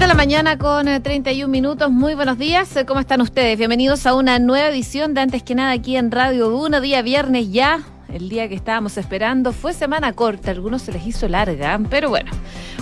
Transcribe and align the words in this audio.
de 0.00 0.06
la 0.06 0.14
mañana 0.14 0.56
con 0.56 0.86
31 0.86 1.44
eh, 1.44 1.46
minutos. 1.46 1.90
Muy 1.90 2.14
buenos 2.14 2.38
días. 2.38 2.74
Eh, 2.74 2.86
¿Cómo 2.86 3.00
están 3.00 3.20
ustedes? 3.20 3.58
Bienvenidos 3.58 4.06
a 4.06 4.14
una 4.14 4.38
nueva 4.38 4.70
edición 4.70 5.12
de 5.12 5.20
Antes 5.20 5.42
que 5.42 5.54
nada 5.54 5.72
aquí 5.72 5.94
en 5.96 6.10
Radio 6.10 6.48
Duna, 6.48 6.80
día 6.80 7.02
viernes 7.02 7.52
ya. 7.52 7.82
El 8.08 8.30
día 8.30 8.48
que 8.48 8.54
estábamos 8.54 8.96
esperando 8.96 9.52
fue 9.52 9.74
semana 9.74 10.14
corta, 10.14 10.52
algunos 10.52 10.80
se 10.80 10.92
les 10.92 11.06
hizo 11.06 11.28
larga, 11.28 11.78
pero 11.90 12.08
bueno. 12.08 12.30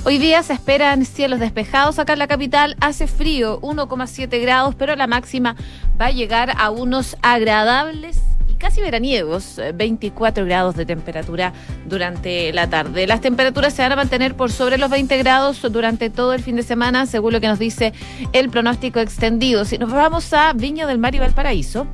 Hoy 0.05 0.19
día 0.19 0.45
se 0.45 0.53
esperan 0.53 1.05
cielos 1.05 1.41
despejados 1.41 1.99
acá 1.99 2.13
en 2.13 2.21
la 2.21 2.29
capital, 2.29 2.77
hace 2.81 3.09
frío, 3.09 3.61
1,7 3.63 4.41
grados, 4.41 4.77
pero 4.77 4.95
la 4.95 5.09
máxima 5.09 5.57
va 6.01 6.07
a 6.07 6.11
llegar 6.13 6.53
a 6.57 6.71
unos 6.71 7.17
agradables 7.23 8.23
casi 8.59 8.81
veraniegos, 8.81 9.61
24 9.75 10.43
eh, 10.43 10.47
grados 10.47 10.77
de 10.77 10.85
temperatura 10.85 11.53
durante 11.87 12.53
la 12.53 12.69
tarde. 12.69 13.07
Las 13.07 13.21
temperaturas 13.21 13.75
se 13.75 13.83
van 13.83 13.93
a 13.93 13.97
mantener 13.97 14.35
por 14.35 14.51
sobre 14.51 14.79
los 14.79 14.91
20 14.91 15.17
grados 15.19 15.63
durante 15.73 16.11
todo 16.11 16.35
el 16.35 16.43
fin 16.43 16.57
de 16.57 16.63
semana, 16.63 17.07
según 17.07 17.33
lo 17.33 17.41
que 17.41 17.49
nos 17.49 17.59
dice 17.59 17.93
el 18.33 18.51
pronóstico 18.51 19.01
extendido. 19.01 19.65
Si 19.65 19.79
nos 19.79 19.93
vamos 19.93 20.33
a 20.33 20.53
Viña 20.53 20.87
del 20.87 20.99
Mar 20.99 21.15
y 21.15 21.19
Valparaíso, 21.19 21.87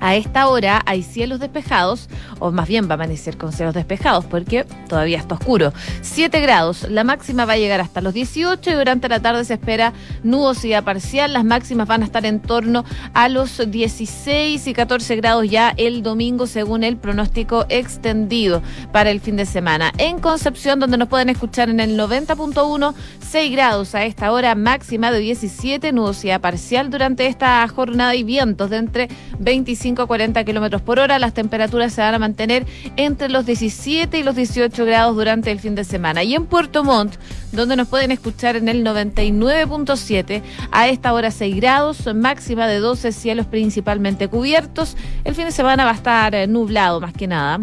a 0.00 0.16
esta 0.16 0.48
hora 0.48 0.82
hay 0.86 1.02
cielos 1.02 1.40
despejados, 1.40 2.08
o 2.38 2.50
más 2.50 2.66
bien 2.66 2.86
va 2.86 2.92
a 2.92 2.94
amanecer 2.94 3.36
con 3.36 3.52
cielos 3.52 3.74
despejados, 3.74 4.24
porque 4.24 4.64
todavía 4.88 5.18
está 5.18 5.34
oscuro. 5.34 5.72
7 6.00 6.40
grados, 6.40 6.88
la 6.88 7.04
máxima 7.04 7.44
va 7.44 7.52
a 7.52 7.58
llegar 7.58 7.80
hasta 7.80 8.00
los 8.00 8.14
18 8.14 8.70
y 8.70 8.74
durante 8.74 9.08
la 9.08 9.20
tarde 9.20 9.44
se 9.44 9.54
espera 9.54 9.92
nubosidad 10.22 10.84
parcial. 10.84 11.34
Las 11.34 11.44
máximas 11.44 11.86
van 11.86 12.02
a 12.02 12.06
estar 12.06 12.24
en 12.24 12.40
torno 12.40 12.84
a 13.12 13.28
los 13.28 13.70
16 13.70 14.66
y 14.66 14.72
14 14.72 15.16
grados 15.16 15.48
ya 15.50 15.74
el 15.76 16.02
domingo, 16.02 16.46
según 16.46 16.82
el 16.82 16.96
pronóstico 16.96 17.66
extendido 17.68 18.62
para 18.92 19.10
el 19.10 19.20
fin 19.20 19.36
de 19.36 19.46
semana. 19.46 19.92
En 19.98 20.18
Concepción, 20.18 20.80
donde 20.80 20.96
nos 20.96 21.08
pueden 21.08 21.28
escuchar 21.28 21.68
en 21.68 21.80
el 21.80 21.98
90.1, 21.98 22.94
6 23.20 23.52
grados 23.52 23.94
a 23.94 24.04
esta 24.04 24.32
hora, 24.32 24.54
máxima 24.54 25.10
de 25.12 25.18
17, 25.18 25.92
nubosidad 25.92 26.40
parcial 26.40 26.90
durante 26.90 27.26
esta 27.26 27.66
jornada 27.68 28.14
y 28.14 28.22
vientos 28.22 28.70
de 28.70 28.76
entre 28.76 29.08
25 29.38 29.89
a 29.98 30.06
40 30.06 30.44
kilómetros 30.44 30.82
por 30.82 30.98
hora. 30.98 31.18
Las 31.18 31.34
temperaturas 31.34 31.92
se 31.92 32.00
van 32.00 32.14
a 32.14 32.18
mantener 32.18 32.66
entre 32.96 33.28
los 33.28 33.46
17 33.46 34.18
y 34.18 34.22
los 34.22 34.36
18 34.36 34.84
grados 34.84 35.16
durante 35.16 35.50
el 35.50 35.58
fin 35.58 35.74
de 35.74 35.84
semana. 35.84 36.22
Y 36.22 36.34
en 36.34 36.46
Puerto 36.46 36.84
Montt, 36.84 37.16
donde 37.52 37.76
nos 37.76 37.88
pueden 37.88 38.10
escuchar 38.10 38.56
en 38.56 38.68
el 38.68 38.84
99.7, 38.84 40.42
a 40.70 40.88
esta 40.88 41.12
hora 41.12 41.30
6 41.30 41.56
grados, 41.56 42.14
máxima 42.14 42.66
de 42.66 42.78
12 42.78 43.12
cielos 43.12 43.46
principalmente 43.46 44.28
cubiertos. 44.28 44.96
El 45.24 45.34
fin 45.34 45.46
de 45.46 45.52
semana 45.52 45.84
va 45.84 45.90
a 45.90 45.94
estar 45.94 46.34
eh, 46.34 46.46
nublado 46.46 47.00
más 47.00 47.12
que 47.12 47.26
nada 47.26 47.60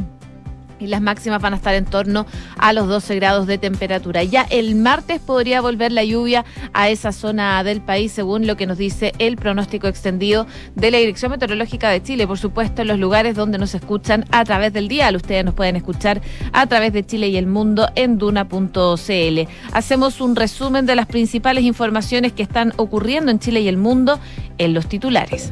y 0.79 0.87
las 0.87 1.01
máximas 1.01 1.41
van 1.41 1.53
a 1.53 1.57
estar 1.57 1.75
en 1.75 1.85
torno 1.85 2.25
a 2.57 2.73
los 2.73 2.87
12 2.87 3.15
grados 3.15 3.47
de 3.47 3.57
temperatura. 3.57 4.23
Ya 4.23 4.45
el 4.49 4.75
martes 4.75 5.19
podría 5.19 5.61
volver 5.61 5.91
la 5.91 6.03
lluvia 6.03 6.45
a 6.73 6.89
esa 6.89 7.11
zona 7.11 7.63
del 7.63 7.81
país, 7.81 8.11
según 8.11 8.47
lo 8.47 8.57
que 8.57 8.67
nos 8.67 8.77
dice 8.77 9.13
el 9.19 9.37
pronóstico 9.37 9.87
extendido 9.87 10.47
de 10.75 10.91
la 10.91 10.97
Dirección 10.97 11.31
Meteorológica 11.31 11.89
de 11.89 12.01
Chile. 12.01 12.27
Por 12.27 12.37
supuesto, 12.37 12.81
en 12.81 12.87
los 12.87 12.99
lugares 12.99 13.35
donde 13.35 13.57
nos 13.57 13.75
escuchan 13.75 14.25
a 14.31 14.43
través 14.45 14.73
del 14.73 14.87
dial. 14.87 15.15
Ustedes 15.15 15.45
nos 15.45 15.53
pueden 15.53 15.75
escuchar 15.75 16.21
a 16.53 16.65
través 16.67 16.93
de 16.93 17.05
Chile 17.05 17.29
y 17.29 17.37
el 17.37 17.47
mundo 17.47 17.89
en 17.95 18.17
duna.cl. 18.17 19.39
Hacemos 19.73 20.21
un 20.21 20.35
resumen 20.35 20.85
de 20.85 20.95
las 20.95 21.07
principales 21.07 21.63
informaciones 21.63 22.33
que 22.33 22.43
están 22.43 22.73
ocurriendo 22.77 23.31
en 23.31 23.39
Chile 23.39 23.61
y 23.61 23.67
el 23.67 23.77
mundo 23.77 24.19
en 24.57 24.73
los 24.73 24.87
titulares. 24.87 25.51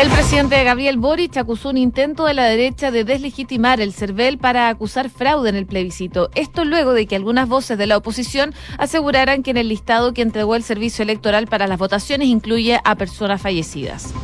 El 0.00 0.08
presidente 0.08 0.64
Gabriel 0.64 0.96
Boric 0.96 1.36
acusó 1.36 1.68
un 1.68 1.76
intento 1.76 2.24
de 2.24 2.32
la 2.32 2.44
derecha 2.44 2.90
de 2.90 3.04
deslegitimar 3.04 3.82
el 3.82 3.92
CERVEL 3.92 4.38
para 4.38 4.70
acusar 4.70 5.10
fraude 5.10 5.50
en 5.50 5.56
el 5.56 5.66
plebiscito. 5.66 6.30
Esto 6.34 6.64
luego 6.64 6.94
de 6.94 7.04
que 7.04 7.16
algunas 7.16 7.46
voces 7.50 7.76
de 7.76 7.86
la 7.86 7.98
oposición 7.98 8.54
aseguraran 8.78 9.42
que 9.42 9.50
en 9.50 9.58
el 9.58 9.68
listado 9.68 10.14
que 10.14 10.22
entregó 10.22 10.56
el 10.56 10.62
servicio 10.62 11.02
electoral 11.02 11.48
para 11.48 11.66
las 11.66 11.78
votaciones 11.78 12.28
incluye 12.28 12.80
a 12.82 12.94
personas 12.94 13.42
fallecidas. 13.42 14.14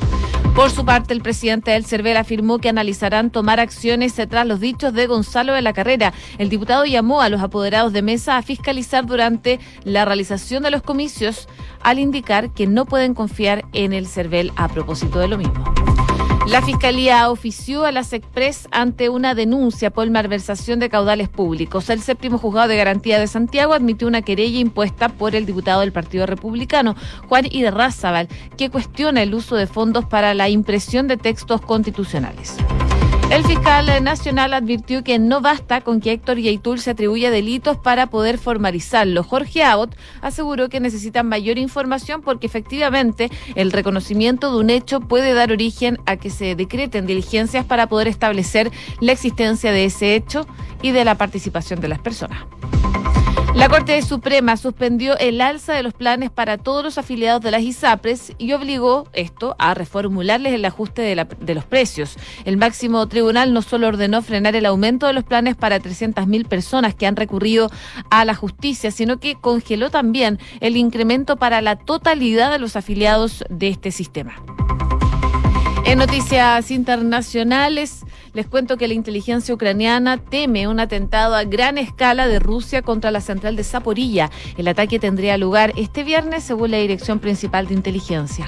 Por 0.57 0.71
su 0.71 0.87
parte, 0.87 1.13
el 1.13 1.21
presidente 1.21 1.73
del 1.73 1.85
CERVEL 1.85 2.17
afirmó 2.17 2.59
que 2.59 2.71
analizarán 2.71 3.31
tomar 3.31 3.61
acciones 3.61 4.15
tras 4.15 4.47
los 4.47 4.59
dichos 4.59 4.95
de 4.95 5.07
Gonzalo 5.07 5.53
de 5.53 5.61
la 5.61 5.75
Carrera. 5.75 6.15
El 6.39 6.49
diputado 6.49 6.87
llamó 6.87 7.21
a 7.21 7.29
los 7.29 7.43
apoderados 7.43 7.93
de 7.93 8.01
mesa 8.01 8.39
a 8.39 8.43
fiscalizar 8.43 9.05
durante 9.05 9.61
la 9.85 10.07
realización 10.07 10.63
de 10.63 10.71
los 10.71 10.81
comicios 10.81 11.47
al 11.83 11.99
indicar 11.99 12.55
que 12.55 12.67
no 12.67 12.87
pueden 12.87 13.13
confiar 13.13 13.67
en 13.75 13.93
el 13.93 14.07
CERVEL 14.07 14.51
a 14.57 14.69
propósito 14.69 15.19
de 15.19 15.29
lo 15.29 15.37
mismo. 15.37 15.63
La 16.49 16.63
Fiscalía 16.63 17.29
ofició 17.29 17.85
a 17.85 17.91
las 17.91 18.13
Express 18.13 18.69
ante 18.71 19.09
una 19.09 19.35
denuncia 19.35 19.91
por 19.91 20.09
malversación 20.09 20.79
de 20.79 20.89
caudales 20.89 21.29
públicos. 21.29 21.91
El 21.91 22.01
séptimo 22.01 22.39
juzgado 22.39 22.69
de 22.69 22.77
garantía 22.77 23.19
de 23.19 23.27
Santiago 23.27 23.75
admitió 23.75 24.07
una 24.07 24.23
querella 24.23 24.61
impuesta 24.61 25.09
por 25.09 25.35
el 25.35 25.45
diputado 25.45 25.81
del 25.81 25.91
Partido 25.91 26.25
Republicano, 26.25 26.95
Juan 27.29 27.47
Irarrázaval, 27.51 28.29
que 28.57 28.71
cuestiona 28.71 29.23
el 29.23 29.35
uso 29.35 29.57
de 29.57 29.67
fondos 29.67 30.05
para 30.05 30.35
la 30.35 30.49
impresión 30.49 31.09
de 31.09 31.17
textos 31.17 31.61
constitucionales. 31.63 32.57
El 33.29 33.45
fiscal 33.45 34.05
nacional 34.05 34.55
advirtió 34.55 35.03
que 35.03 35.19
no 35.19 35.41
basta 35.41 35.81
con 35.81 36.01
que 36.01 36.13
Héctor 36.13 36.39
Yaitul 36.39 36.79
se 36.79 36.91
atribuya 36.91 37.31
delitos 37.31 37.77
para 37.77 38.07
poder 38.07 38.39
formalizarlo. 38.39 39.25
Jorge 39.25 39.65
Abbott 39.65 39.97
aseguró 40.23 40.69
que 40.69 40.79
necesitan 40.79 41.29
mayor 41.29 41.59
información 41.59 42.23
porque 42.23 42.47
efectivamente 42.47 43.29
el 43.57 43.73
reconocimiento 43.73 44.53
de 44.53 44.61
un 44.61 44.71
hecho 44.71 45.01
puede 45.01 45.35
dar 45.35 45.51
origen 45.51 45.99
a 46.07 46.17
que 46.17 46.31
se 46.31 46.55
decreten 46.55 47.07
diligencias 47.07 47.65
para 47.65 47.89
poder 47.89 48.07
establecer 48.07 48.71
la 49.01 49.13
existencia 49.13 49.73
de 49.73 49.87
ese 49.87 50.15
hecho 50.15 50.47
y 50.81 50.93
de 50.93 51.05
la 51.05 51.17
participación 51.17 51.81
de 51.81 51.89
las 51.89 51.99
personas. 51.99 52.45
La 53.57 53.71
Corte 53.71 54.01
Suprema 54.03 54.59
suspendió 54.59 55.17
el 55.19 55.41
alza 55.41 55.73
de 55.73 55.83
los 55.83 55.95
planes 55.95 56.31
para 56.31 56.59
todos 56.59 56.85
los 56.85 56.99
afiliados 56.99 57.41
de 57.41 57.51
las 57.51 57.63
ISAPRES 57.63 58.35
y 58.37 58.53
obligó 58.53 59.09
esto 59.15 59.57
a 59.59 59.73
reformularles 59.73 60.53
el 60.53 60.65
ajuste 60.67 61.01
de, 61.01 61.55
los 61.55 61.65
precios. 61.65 62.17
El 62.45 62.59
máximo 62.59 63.09
tribunal 63.09 63.55
no 63.55 63.63
solo 63.63 63.89
ordenó 63.89 64.21
frenar 64.21 64.57
el 64.57 64.67
aumento 64.67 65.07
de 65.07 65.15
los 65.15 65.25
planes 65.25 65.57
para 65.57 65.81
300.000 65.81 66.47
personas 66.47 66.95
que 66.95 67.07
han 67.07 67.17
recurrido 67.17 67.71
a 68.11 68.27
la 68.27 68.35
justicia, 68.35 68.91
sino 68.91 69.21
que 69.21 69.37
congeló 69.37 69.89
también 69.89 70.39
el 70.61 70.77
incremento 70.77 71.37
para 71.37 71.63
la 71.63 71.77
totalidad 71.77 72.53
de 72.53 72.59
los 72.59 72.77
afiliados 72.77 73.43
de 73.49 73.69
este 73.69 73.91
sistema. 73.91 74.35
En 75.87 75.99
noticias 75.99 76.71
internacionales, 76.73 78.05
les 78.37 78.47
cuento 78.47 78.77
que 78.77 78.87
la 78.87 78.93
inteligencia 78.93 79.55
ucraniana 79.55 80.19
teme 80.19 80.69
un 80.69 80.79
atentado 80.79 81.35
a 81.35 81.45
gran 81.45 81.79
escala 81.79 82.29
de 82.29 82.39
Rusia 82.39 82.83
contra 82.83 83.11
la 83.11 83.23
central 83.23 83.57
de 83.57 83.65
Zaporilla. 83.65 84.31
El 84.59 84.69
ataque 84.69 84.99
tendría 84.99 85.39
lugar 85.39 85.73
este 85.77 86.05
viernes, 86.05 86.45
según 86.45 86.73
la 86.73 86.77
Dirección 86.77 87.19
Principal 87.19 87.67
de 87.67 87.73
Inteligencia. 87.73 88.47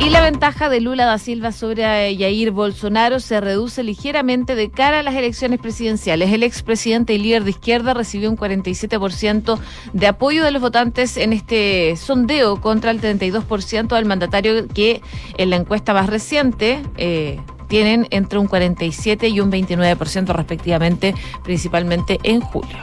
Y 0.00 0.10
la 0.10 0.20
ventaja 0.20 0.68
de 0.68 0.80
Lula 0.80 1.04
da 1.04 1.18
Silva 1.18 1.52
sobre 1.52 1.84
Jair 2.16 2.50
Bolsonaro 2.50 3.20
se 3.20 3.40
reduce 3.40 3.84
ligeramente 3.84 4.56
de 4.56 4.70
cara 4.70 5.00
a 5.00 5.02
las 5.04 5.14
elecciones 5.14 5.60
presidenciales. 5.60 6.32
El 6.32 6.42
expresidente 6.42 7.14
y 7.14 7.18
líder 7.18 7.44
de 7.44 7.50
izquierda 7.50 7.94
recibió 7.94 8.28
un 8.28 8.36
47% 8.36 9.60
de 9.92 10.06
apoyo 10.08 10.42
de 10.42 10.50
los 10.50 10.62
votantes 10.62 11.16
en 11.16 11.32
este 11.32 11.94
sondeo 11.96 12.60
contra 12.60 12.90
el 12.90 13.00
32% 13.00 13.94
del 13.94 14.04
mandatario 14.06 14.66
que 14.66 15.00
en 15.36 15.50
la 15.50 15.56
encuesta 15.56 15.94
más 15.94 16.08
reciente 16.08 16.82
eh, 16.96 17.38
tienen 17.70 18.08
entre 18.10 18.38
un 18.38 18.48
47 18.48 19.28
y 19.28 19.40
un 19.40 19.50
29% 19.50 20.34
respectivamente, 20.34 21.14
principalmente 21.42 22.18
en 22.24 22.40
julio. 22.40 22.76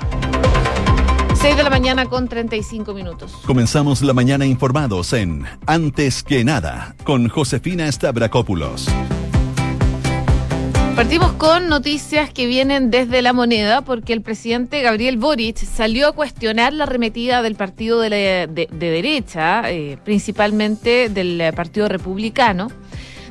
6 1.36 1.56
de 1.56 1.64
la 1.64 1.70
mañana 1.70 2.06
con 2.06 2.28
35 2.28 2.94
minutos. 2.96 3.34
Comenzamos 3.46 4.02
la 4.02 4.14
mañana 4.14 4.46
informados 4.48 5.14
en 5.14 5.46
Antes 5.68 6.24
que 6.24 6.44
nada 6.44 6.96
con 7.04 7.28
Josefina 7.28 7.92
Stavrakopoulos. 7.92 8.88
Partimos 10.96 11.34
con 11.34 11.68
noticias 11.70 12.32
que 12.34 12.48
vienen 12.48 12.90
desde 12.90 13.22
la 13.22 13.34
moneda 13.34 13.82
porque 13.82 14.14
el 14.14 14.22
presidente 14.22 14.82
Gabriel 14.82 15.18
Boric 15.18 15.58
salió 15.58 16.08
a 16.08 16.12
cuestionar 16.14 16.74
la 16.74 16.86
arremetida 16.86 17.44
del 17.44 17.54
partido 17.56 18.00
de, 18.00 18.68
derecha, 18.72 19.70
eh, 19.70 20.00
principalmente 20.04 21.10
del 21.10 21.54
Partido 21.54 21.88
Republicano 21.88 22.70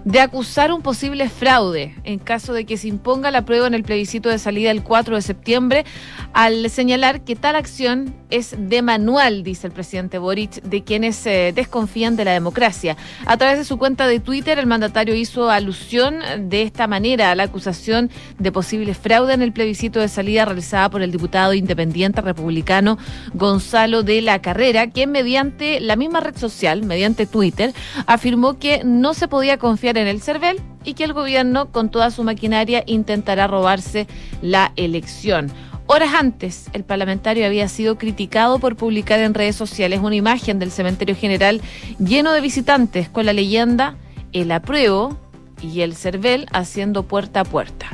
de 0.06 0.20
acusar 0.20 0.72
un 0.72 0.82
posible 0.82 1.28
fraude 1.28 1.96
en 2.04 2.20
caso 2.20 2.52
de 2.52 2.64
que 2.64 2.76
se 2.76 2.86
imponga 2.86 3.32
la 3.32 3.44
prueba 3.44 3.66
en 3.66 3.74
el 3.74 3.82
plebiscito 3.82 4.28
de 4.28 4.38
salida 4.38 4.70
el 4.70 4.84
4 4.84 5.16
de 5.16 5.22
septiembre, 5.22 5.84
al 6.32 6.70
señalar 6.70 7.22
que 7.22 7.34
tal 7.34 7.56
acción 7.56 8.14
es 8.30 8.54
de 8.56 8.82
manual, 8.82 9.42
dice 9.42 9.66
el 9.66 9.72
presidente 9.72 10.18
Boric, 10.18 10.62
de 10.62 10.84
quienes 10.84 11.26
eh, 11.26 11.52
desconfían 11.52 12.14
de 12.14 12.24
la 12.24 12.32
democracia. 12.32 12.96
A 13.26 13.36
través 13.36 13.58
de 13.58 13.64
su 13.64 13.78
cuenta 13.78 14.06
de 14.06 14.20
Twitter, 14.20 14.60
el 14.60 14.66
mandatario 14.66 15.16
hizo 15.16 15.50
alusión 15.50 16.20
de 16.38 16.62
esta 16.62 16.86
manera 16.86 17.32
a 17.32 17.34
la 17.34 17.44
acusación 17.44 18.08
de 18.38 18.52
posible 18.52 18.94
fraude 18.94 19.34
en 19.34 19.42
el 19.42 19.52
plebiscito 19.52 19.98
de 19.98 20.06
salida 20.06 20.44
realizada 20.44 20.88
por 20.88 21.02
el 21.02 21.10
diputado 21.10 21.52
independiente 21.52 22.20
republicano 22.20 22.96
Gonzalo 23.34 24.04
de 24.04 24.22
la 24.22 24.40
Carrera, 24.40 24.88
quien 24.88 25.10
mediante 25.10 25.80
la 25.80 25.96
misma 25.96 26.20
red 26.20 26.36
social, 26.36 26.84
mediante 26.84 27.26
Twitter, 27.26 27.74
afirmó 28.06 28.56
que 28.56 28.82
no 28.84 29.12
se 29.12 29.26
podía 29.26 29.58
confiar 29.58 29.95
en 29.98 30.06
el 30.06 30.20
CERVEL 30.20 30.60
y 30.84 30.94
que 30.94 31.04
el 31.04 31.12
gobierno 31.12 31.70
con 31.72 31.90
toda 31.90 32.10
su 32.10 32.24
maquinaria 32.24 32.82
intentará 32.86 33.46
robarse 33.46 34.06
la 34.42 34.72
elección. 34.76 35.50
Horas 35.88 36.14
antes, 36.14 36.68
el 36.72 36.82
parlamentario 36.82 37.46
había 37.46 37.68
sido 37.68 37.96
criticado 37.96 38.58
por 38.58 38.74
publicar 38.74 39.20
en 39.20 39.34
redes 39.34 39.54
sociales 39.54 40.00
una 40.02 40.16
imagen 40.16 40.58
del 40.58 40.72
cementerio 40.72 41.14
general 41.14 41.60
lleno 41.98 42.32
de 42.32 42.40
visitantes 42.40 43.08
con 43.08 43.24
la 43.24 43.32
leyenda 43.32 43.96
El 44.32 44.50
apruebo 44.50 45.16
y 45.62 45.82
el 45.82 45.94
CERVEL 45.94 46.46
haciendo 46.52 47.04
puerta 47.04 47.40
a 47.40 47.44
puerta. 47.44 47.86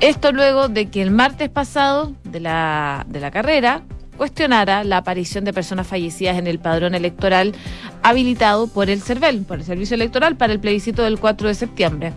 Esto 0.00 0.30
luego 0.30 0.68
de 0.68 0.90
que 0.90 1.00
el 1.00 1.10
martes 1.10 1.48
pasado 1.48 2.12
de 2.24 2.40
la, 2.40 3.06
de 3.08 3.20
la 3.20 3.30
carrera 3.30 3.82
cuestionara 4.16 4.84
la 4.84 4.98
aparición 4.98 5.44
de 5.44 5.52
personas 5.52 5.86
fallecidas 5.86 6.38
en 6.38 6.46
el 6.46 6.58
padrón 6.58 6.94
electoral 6.94 7.54
habilitado 8.02 8.66
por 8.66 8.90
el 8.90 9.00
CERVEL, 9.00 9.42
por 9.42 9.58
el 9.58 9.64
Servicio 9.64 9.94
Electoral, 9.94 10.36
para 10.36 10.52
el 10.52 10.60
plebiscito 10.60 11.02
del 11.02 11.18
4 11.18 11.48
de 11.48 11.54
septiembre. 11.54 12.12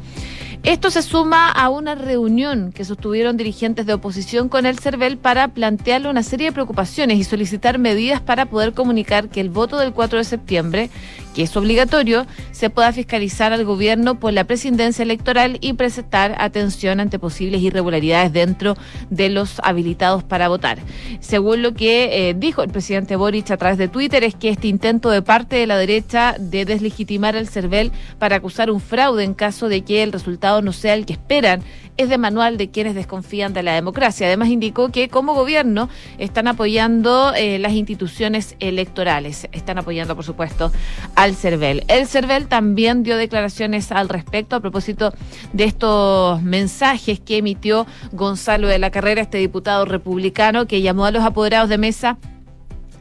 Esto 0.63 0.91
se 0.91 1.01
suma 1.01 1.49
a 1.49 1.69
una 1.69 1.95
reunión 1.95 2.73
que 2.73 2.83
sostuvieron 2.83 3.37
dirigentes 3.37 3.85
de 3.85 3.93
oposición 3.93 4.49
con 4.49 4.65
el 4.65 4.77
CERVEL 4.77 5.17
para 5.17 5.47
plantearle 5.47 6.09
una 6.09 6.21
serie 6.21 6.47
de 6.47 6.51
preocupaciones 6.51 7.17
y 7.17 7.23
solicitar 7.23 7.79
medidas 7.79 8.19
para 8.19 8.45
poder 8.45 8.73
comunicar 8.73 9.29
que 9.29 9.39
el 9.39 9.49
voto 9.49 9.77
del 9.77 9.93
4 9.93 10.17
de 10.17 10.23
septiembre 10.25 10.89
que 11.33 11.43
es 11.43 11.55
obligatorio, 11.55 12.25
se 12.51 12.69
pueda 12.69 12.91
fiscalizar 12.91 13.53
al 13.53 13.65
gobierno 13.65 14.19
por 14.19 14.33
la 14.33 14.45
presidencia 14.45 15.03
electoral 15.03 15.57
y 15.61 15.73
prestar 15.73 16.35
atención 16.39 16.99
ante 16.99 17.19
posibles 17.19 17.61
irregularidades 17.61 18.33
dentro 18.33 18.75
de 19.09 19.29
los 19.29 19.59
habilitados 19.63 20.23
para 20.23 20.47
votar. 20.47 20.79
Según 21.19 21.61
lo 21.61 21.73
que 21.73 22.29
eh, 22.29 22.33
dijo 22.33 22.63
el 22.63 22.69
presidente 22.69 23.15
Boric 23.15 23.51
a 23.51 23.57
través 23.57 23.77
de 23.77 23.87
Twitter, 23.87 24.23
es 24.23 24.35
que 24.35 24.49
este 24.49 24.67
intento 24.67 25.09
de 25.09 25.21
parte 25.21 25.55
de 25.55 25.67
la 25.67 25.77
derecha 25.77 26.35
de 26.39 26.65
deslegitimar 26.65 27.35
el 27.35 27.47
CERVEL 27.47 27.91
para 28.17 28.37
acusar 28.37 28.71
un 28.71 28.81
fraude 28.81 29.23
en 29.23 29.33
caso 29.33 29.69
de 29.69 29.81
que 29.81 30.03
el 30.03 30.11
resultado 30.11 30.48
no 30.61 30.73
sea 30.73 30.93
el 30.93 31.05
que 31.05 31.13
esperan 31.13 31.61
es 31.99 32.07
de 32.07 32.17
manual 32.17 32.57
de 32.57 32.69
quienes 32.69 32.95
desconfían 32.95 33.53
de 33.53 33.61
la 33.61 33.73
democracia. 33.73 34.27
Además 34.27 34.47
indicó 34.47 34.89
que 34.89 35.09
como 35.09 35.33
gobierno 35.33 35.89
están 36.17 36.47
apoyando 36.47 37.33
eh, 37.35 37.59
las 37.59 37.73
instituciones 37.73 38.55
electorales, 38.61 39.49
están 39.51 39.79
apoyando 39.79 40.15
por 40.15 40.23
supuesto 40.23 40.71
al 41.15 41.35
CERVEL. 41.35 41.83
El 41.89 42.07
CERVEL 42.07 42.47
también 42.47 43.03
dio 43.03 43.17
declaraciones 43.17 43.91
al 43.91 44.07
respecto 44.07 44.55
a 44.55 44.61
propósito 44.61 45.13
de 45.51 45.65
estos 45.65 46.41
mensajes 46.41 47.19
que 47.19 47.37
emitió 47.37 47.85
Gonzalo 48.13 48.69
de 48.69 48.79
la 48.79 48.91
Carrera, 48.91 49.21
este 49.21 49.37
diputado 49.37 49.83
republicano 49.83 50.67
que 50.67 50.81
llamó 50.81 51.05
a 51.05 51.11
los 51.11 51.25
apoderados 51.25 51.67
de 51.67 51.77
mesa 51.77 52.17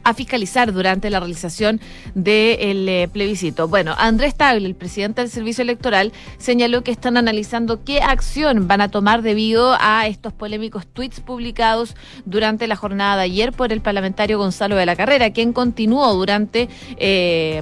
a 0.09 0.13
fiscalizar 0.13 0.73
durante 0.73 1.09
la 1.09 1.19
realización 1.19 1.79
del 2.15 2.89
eh, 2.89 3.09
plebiscito. 3.11 3.67
Bueno, 3.67 3.95
Andrés 3.97 4.35
Tagle, 4.35 4.67
el 4.67 4.75
presidente 4.75 5.21
del 5.21 5.29
Servicio 5.29 5.61
Electoral, 5.61 6.11
señaló 6.37 6.83
que 6.83 6.91
están 6.91 7.17
analizando 7.17 7.83
qué 7.83 8.01
acción 8.01 8.67
van 8.67 8.81
a 8.81 8.89
tomar 8.89 9.21
debido 9.21 9.75
a 9.79 10.07
estos 10.07 10.33
polémicos 10.33 10.87
tweets 10.87 11.19
publicados 11.19 11.95
durante 12.25 12.67
la 12.67 12.75
jornada 12.75 13.17
de 13.17 13.23
ayer 13.23 13.53
por 13.53 13.71
el 13.71 13.81
parlamentario 13.81 14.37
Gonzalo 14.37 14.75
de 14.75 14.85
la 14.85 14.95
Carrera, 14.95 15.31
quien 15.31 15.53
continuó 15.53 16.13
durante... 16.13 16.69
Eh, 16.97 17.61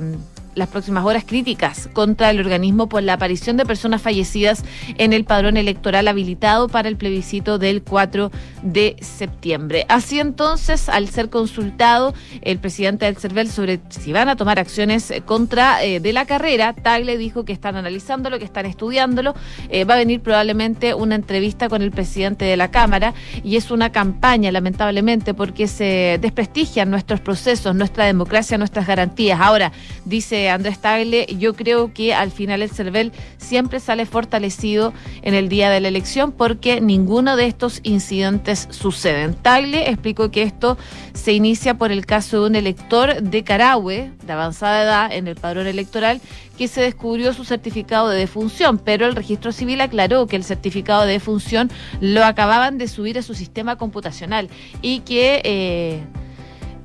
las 0.58 0.68
próximas 0.70 1.06
horas 1.06 1.24
críticas 1.26 1.90
contra 1.94 2.32
el 2.32 2.40
organismo 2.40 2.90
por 2.90 3.04
la 3.04 3.14
aparición 3.14 3.58
de 3.58 3.66
personas 3.66 4.02
fallecidas 4.02 4.64
en 4.98 5.14
el 5.14 5.24
padrón 5.24 5.56
electoral 5.56 6.08
habilitado 6.08 6.68
para 6.68 6.90
el 6.90 6.98
plebiscito 6.98 7.60
del 7.60 7.84
4 7.84 8.32
de 8.64 8.96
septiembre. 9.00 9.86
Así 9.88 10.20
entonces, 10.20 10.90
al 10.90 11.10
ser 11.10 11.30
consultado 11.30 12.14
el 12.42 12.58
presidente 12.58 13.06
del 13.06 13.18
CERVEL 13.18 13.50
sobre 13.50 13.80
si 13.90 14.12
van 14.12 14.30
a 14.30 14.36
tomar 14.36 14.60
acciones 14.60 15.14
contra 15.26 15.84
eh, 15.84 16.00
de 16.00 16.14
la 16.14 16.26
carrera, 16.26 16.74
Tagle 16.74 17.18
dijo 17.18 17.46
que 17.46 17.54
están 17.54 17.76
analizándolo, 17.76 18.40
que 18.40 18.46
están 18.46 18.66
estudiándolo. 18.66 19.36
Eh, 19.70 19.86
va 19.86 19.94
a 19.94 19.98
venir 19.98 20.22
probablemente 20.22 20.94
una 20.94 21.16
entrevista 21.16 21.70
con 21.70 21.82
el 21.82 21.92
presidente 21.92 22.46
de 22.46 22.58
la 22.58 22.72
Cámara 22.72 23.14
y 23.44 23.58
es 23.58 23.70
una 23.70 23.92
campaña, 23.92 24.52
lamentablemente, 24.52 25.34
porque 25.34 25.68
se 25.68 26.18
desprestigian 26.20 26.90
nuestros 26.90 27.20
procesos, 27.20 27.76
nuestra 27.76 28.06
democracia, 28.06 28.58
nuestras 28.58 28.88
garantías. 28.88 29.40
Ahora, 29.40 29.72
dice 30.06 30.47
Andrés 30.50 30.80
Tagle, 30.80 31.26
yo 31.38 31.54
creo 31.54 31.94
que 31.94 32.14
al 32.14 32.32
final 32.32 32.62
el 32.62 32.70
CERVEL 32.70 33.12
siempre 33.38 33.80
sale 33.80 34.06
fortalecido 34.06 34.94
en 35.22 35.34
el 35.34 35.50
día 35.50 35.70
de 35.70 35.80
la 35.80 35.88
elección 35.88 36.32
porque 36.32 36.82
ninguno 36.82 37.36
de 37.36 37.46
estos 37.46 37.80
incidentes 37.84 38.68
suceden. 38.72 39.34
Tagle 39.34 39.90
explicó 39.90 40.32
que 40.32 40.44
esto 40.44 40.78
se 41.14 41.34
inicia 41.34 41.78
por 41.78 41.92
el 41.92 42.06
caso 42.06 42.42
de 42.42 42.48
un 42.48 42.56
elector 42.56 43.22
de 43.22 43.44
Carahue, 43.44 44.12
de 44.26 44.34
avanzada 44.34 44.84
edad, 44.84 45.12
en 45.12 45.28
el 45.28 45.36
padrón 45.36 45.68
electoral, 45.68 46.22
que 46.58 46.68
se 46.68 46.82
descubrió 46.82 47.34
su 47.34 47.46
certificado 47.46 48.10
de 48.10 48.18
defunción, 48.18 48.78
pero 48.78 49.06
el 49.06 49.16
registro 49.16 49.52
civil 49.52 49.82
aclaró 49.82 50.28
que 50.28 50.36
el 50.36 50.44
certificado 50.44 51.06
de 51.06 51.14
defunción 51.14 51.70
lo 52.02 52.24
acababan 52.26 52.78
de 52.78 52.88
subir 52.88 53.18
a 53.18 53.22
su 53.22 53.34
sistema 53.34 53.78
computacional 53.78 54.50
y 54.82 55.02
que... 55.02 55.42
Eh, 55.44 56.04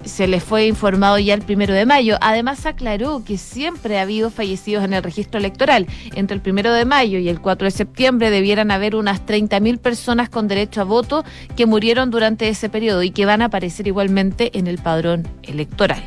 se 0.05 0.27
le 0.27 0.41
fue 0.41 0.67
informado 0.67 1.19
ya 1.19 1.35
el 1.35 1.43
primero 1.43 1.75
de 1.75 1.87
mayo. 1.87 2.17
Además, 2.21 2.67
aclaró 2.67 3.23
que 3.25 3.39
siempre 3.39 3.99
ha 3.99 4.03
habido 4.03 4.31
fallecidos 4.31 4.85
en 4.85 4.93
el 4.95 5.03
registro 5.03 5.39
electoral. 5.39 5.87
Entre 6.15 6.35
el 6.35 6.41
primero 6.41 6.73
de 6.73 6.85
mayo 6.85 7.19
y 7.19 7.29
el 7.29 7.41
4 7.41 7.67
de 7.67 7.71
septiembre 7.71 8.31
debieran 8.31 8.71
haber 8.71 8.97
unas 8.97 9.25
30.000 9.25 9.79
personas 9.79 10.29
con 10.29 10.49
derecho 10.49 10.81
a 10.81 10.85
voto 10.85 11.25
que 11.57 11.67
murieron 11.67 12.11
durante 12.11 12.49
ese 12.49 12.69
periodo 12.69 13.03
y 13.03 13.11
que 13.11 13.27
van 13.27 13.43
a 13.43 13.47
aparecer 13.47 13.87
igualmente 13.87 14.57
en 14.59 14.67
el 14.67 14.79
padrón 14.79 15.27
electoral. 15.43 16.03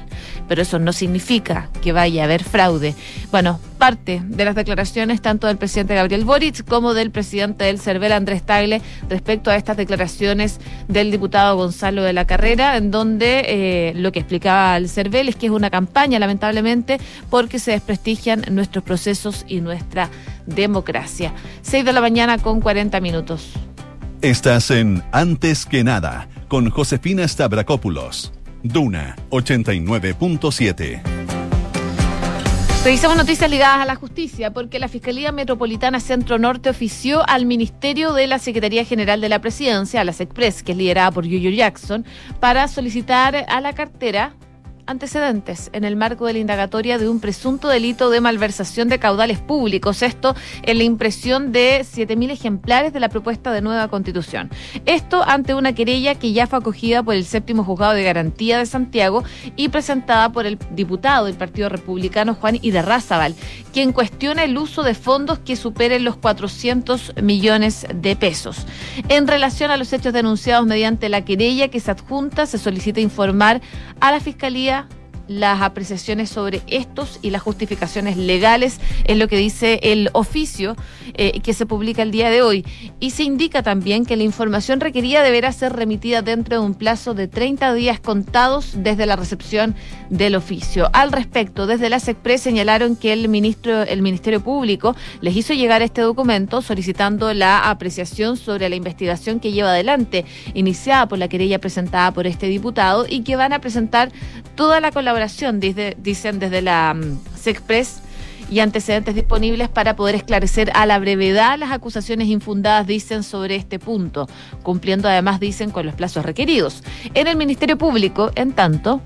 Pero 0.47 0.61
eso 0.61 0.79
no 0.79 0.93
significa 0.93 1.69
que 1.81 1.91
vaya 1.91 2.21
a 2.21 2.25
haber 2.25 2.43
fraude. 2.43 2.95
Bueno, 3.31 3.59
parte 3.77 4.21
de 4.25 4.45
las 4.45 4.55
declaraciones 4.55 5.21
tanto 5.21 5.47
del 5.47 5.57
presidente 5.57 5.95
Gabriel 5.95 6.25
Boric 6.25 6.65
como 6.65 6.93
del 6.93 7.11
presidente 7.11 7.65
del 7.65 7.79
CERVEL, 7.79 8.11
Andrés 8.11 8.43
Tagle, 8.43 8.81
respecto 9.09 9.51
a 9.51 9.55
estas 9.55 9.77
declaraciones 9.77 10.59
del 10.87 11.11
diputado 11.11 11.55
Gonzalo 11.57 12.03
de 12.03 12.13
la 12.13 12.25
Carrera, 12.25 12.77
en 12.77 12.91
donde 12.91 13.43
eh, 13.47 13.93
lo 13.95 14.11
que 14.11 14.19
explicaba 14.19 14.77
el 14.77 14.89
CERVEL 14.89 15.29
es 15.29 15.35
que 15.35 15.47
es 15.47 15.51
una 15.51 15.69
campaña, 15.69 16.19
lamentablemente, 16.19 16.99
porque 17.29 17.59
se 17.59 17.71
desprestigian 17.71 18.43
nuestros 18.51 18.83
procesos 18.83 19.45
y 19.47 19.61
nuestra 19.61 20.09
democracia. 20.45 21.33
6 21.61 21.85
de 21.85 21.93
la 21.93 22.01
mañana 22.01 22.37
con 22.37 22.61
40 22.61 22.99
minutos. 23.01 23.51
Estás 24.21 24.71
en 24.71 25.03
Antes 25.11 25.65
que 25.65 25.83
nada 25.83 26.27
con 26.47 26.69
Josefina 26.69 27.27
Stavrakopoulos. 27.27 28.31
Duna 28.67 29.15
89.7. 29.29 31.01
Revisamos 32.83 33.17
noticias 33.17 33.49
ligadas 33.49 33.81
a 33.81 33.85
la 33.85 33.95
justicia, 33.95 34.53
porque 34.53 34.79
la 34.79 34.87
Fiscalía 34.87 35.31
Metropolitana 35.31 35.99
Centro 35.99 36.37
Norte 36.37 36.69
ofició 36.69 37.27
al 37.27 37.45
Ministerio 37.45 38.13
de 38.13 38.27
la 38.27 38.39
Secretaría 38.39 38.85
General 38.85 39.21
de 39.21 39.29
la 39.29 39.39
Presidencia, 39.39 40.01
a 40.01 40.03
la 40.03 40.13
SECPRES, 40.13 40.63
que 40.63 40.71
es 40.71 40.77
liderada 40.77 41.11
por 41.11 41.25
Yuyo 41.25 41.49
Jackson, 41.49 42.05
para 42.39 42.67
solicitar 42.67 43.45
a 43.47 43.61
la 43.61 43.73
cartera 43.73 44.35
antecedentes 44.87 45.69
en 45.73 45.83
el 45.83 45.95
marco 45.95 46.25
de 46.25 46.33
la 46.33 46.39
indagatoria 46.39 46.97
de 46.97 47.09
un 47.09 47.19
presunto 47.19 47.67
delito 47.67 48.09
de 48.09 48.21
malversación 48.21 48.87
de 48.89 48.99
caudales 48.99 49.39
públicos. 49.39 50.01
Esto 50.01 50.35
en 50.63 50.77
la 50.77 50.83
impresión 50.83 51.51
de 51.51 51.81
7.000 51.81 52.31
ejemplares 52.31 52.93
de 52.93 52.99
la 52.99 53.09
propuesta 53.09 53.51
de 53.51 53.61
nueva 53.61 53.87
constitución. 53.87 54.51
Esto 54.85 55.23
ante 55.23 55.55
una 55.55 55.73
querella 55.73 56.15
que 56.15 56.33
ya 56.33 56.47
fue 56.47 56.59
acogida 56.59 57.03
por 57.03 57.15
el 57.15 57.25
séptimo 57.25 57.63
juzgado 57.63 57.93
de 57.93 58.03
garantía 58.03 58.59
de 58.59 58.65
Santiago 58.65 59.23
y 59.55 59.69
presentada 59.69 60.31
por 60.31 60.45
el 60.45 60.59
diputado 60.71 61.25
del 61.25 61.35
Partido 61.35 61.69
Republicano 61.69 62.35
Juan 62.35 62.59
Iderrazabal, 62.61 63.35
quien 63.73 63.91
cuestiona 63.91 64.43
el 64.43 64.57
uso 64.57 64.83
de 64.83 64.93
fondos 64.93 65.39
que 65.39 65.55
superen 65.55 66.03
los 66.03 66.17
400 66.17 67.13
millones 67.21 67.87
de 67.93 68.15
pesos. 68.15 68.65
En 69.09 69.27
relación 69.27 69.71
a 69.71 69.77
los 69.77 69.91
hechos 69.93 70.13
denunciados 70.13 70.65
mediante 70.65 71.09
la 71.09 71.25
querella 71.25 71.69
que 71.69 71.79
se 71.79 71.91
adjunta, 71.91 72.45
se 72.45 72.57
solicita 72.57 72.99
informar 72.99 73.61
a 73.99 74.11
la 74.11 74.19
Fiscalía 74.19 74.74
las 75.27 75.61
apreciaciones 75.61 76.29
sobre 76.29 76.61
estos 76.67 77.19
y 77.21 77.29
las 77.29 77.41
justificaciones 77.41 78.17
legales, 78.17 78.79
es 79.05 79.17
lo 79.17 79.27
que 79.27 79.37
dice 79.37 79.79
el 79.83 80.09
oficio 80.13 80.75
eh, 81.15 81.39
que 81.41 81.53
se 81.53 81.65
publica 81.65 82.01
el 82.01 82.11
día 82.11 82.29
de 82.29 82.41
hoy. 82.41 82.65
Y 82.99 83.11
se 83.11 83.23
indica 83.23 83.63
también 83.63 84.05
que 84.05 84.15
la 84.15 84.23
información 84.23 84.79
requerida 84.79 85.23
deberá 85.23 85.51
ser 85.51 85.73
remitida 85.73 86.21
dentro 86.21 86.59
de 86.59 86.65
un 86.65 86.73
plazo 86.75 87.13
de 87.13 87.27
30 87.27 87.73
días 87.73 87.99
contados 87.99 88.73
desde 88.75 89.05
la 89.05 89.15
recepción 89.15 89.75
del 90.09 90.35
oficio. 90.35 90.89
Al 90.93 91.11
respecto, 91.11 91.67
desde 91.67 91.89
la 91.89 91.99
SECPRE 91.99 92.37
señalaron 92.37 92.95
que 92.95 93.13
el, 93.13 93.27
ministro, 93.29 93.83
el 93.83 94.01
Ministerio 94.01 94.41
Público 94.41 94.95
les 95.21 95.35
hizo 95.35 95.53
llegar 95.53 95.81
este 95.81 96.01
documento 96.01 96.61
solicitando 96.61 97.33
la 97.33 97.69
apreciación 97.69 98.37
sobre 98.37 98.69
la 98.69 98.75
investigación 98.75 99.39
que 99.39 99.51
lleva 99.51 99.69
adelante, 99.69 100.25
iniciada 100.53 101.07
por 101.07 101.17
la 101.17 101.27
querella 101.27 101.59
presentada 101.59 102.11
por 102.11 102.27
este 102.27 102.47
diputado 102.47 103.05
y 103.07 103.21
que 103.21 103.35
van 103.35 103.53
a 103.53 103.59
presentar 103.59 104.11
toda 104.55 104.79
la 104.79 104.91
colaboración 104.91 105.14
dicen 105.97 106.39
desde 106.39 106.61
la 106.61 106.95
um, 106.95 107.17
SECPRES 107.35 108.01
y 108.49 108.59
antecedentes 108.59 109.15
disponibles 109.15 109.69
para 109.69 109.95
poder 109.95 110.15
esclarecer 110.15 110.71
a 110.75 110.85
la 110.85 110.99
brevedad 110.99 111.57
las 111.57 111.71
acusaciones 111.71 112.27
infundadas, 112.27 112.85
dicen, 112.85 113.23
sobre 113.23 113.55
este 113.55 113.79
punto, 113.79 114.27
cumpliendo 114.63 115.09
además, 115.09 115.39
dicen, 115.39 115.71
con 115.71 115.85
los 115.85 115.95
plazos 115.95 116.25
requeridos. 116.25 116.83
En 117.13 117.27
el 117.27 117.37
Ministerio 117.37 117.77
Público, 117.77 118.31
en 118.35 118.53
tanto, 118.53 119.01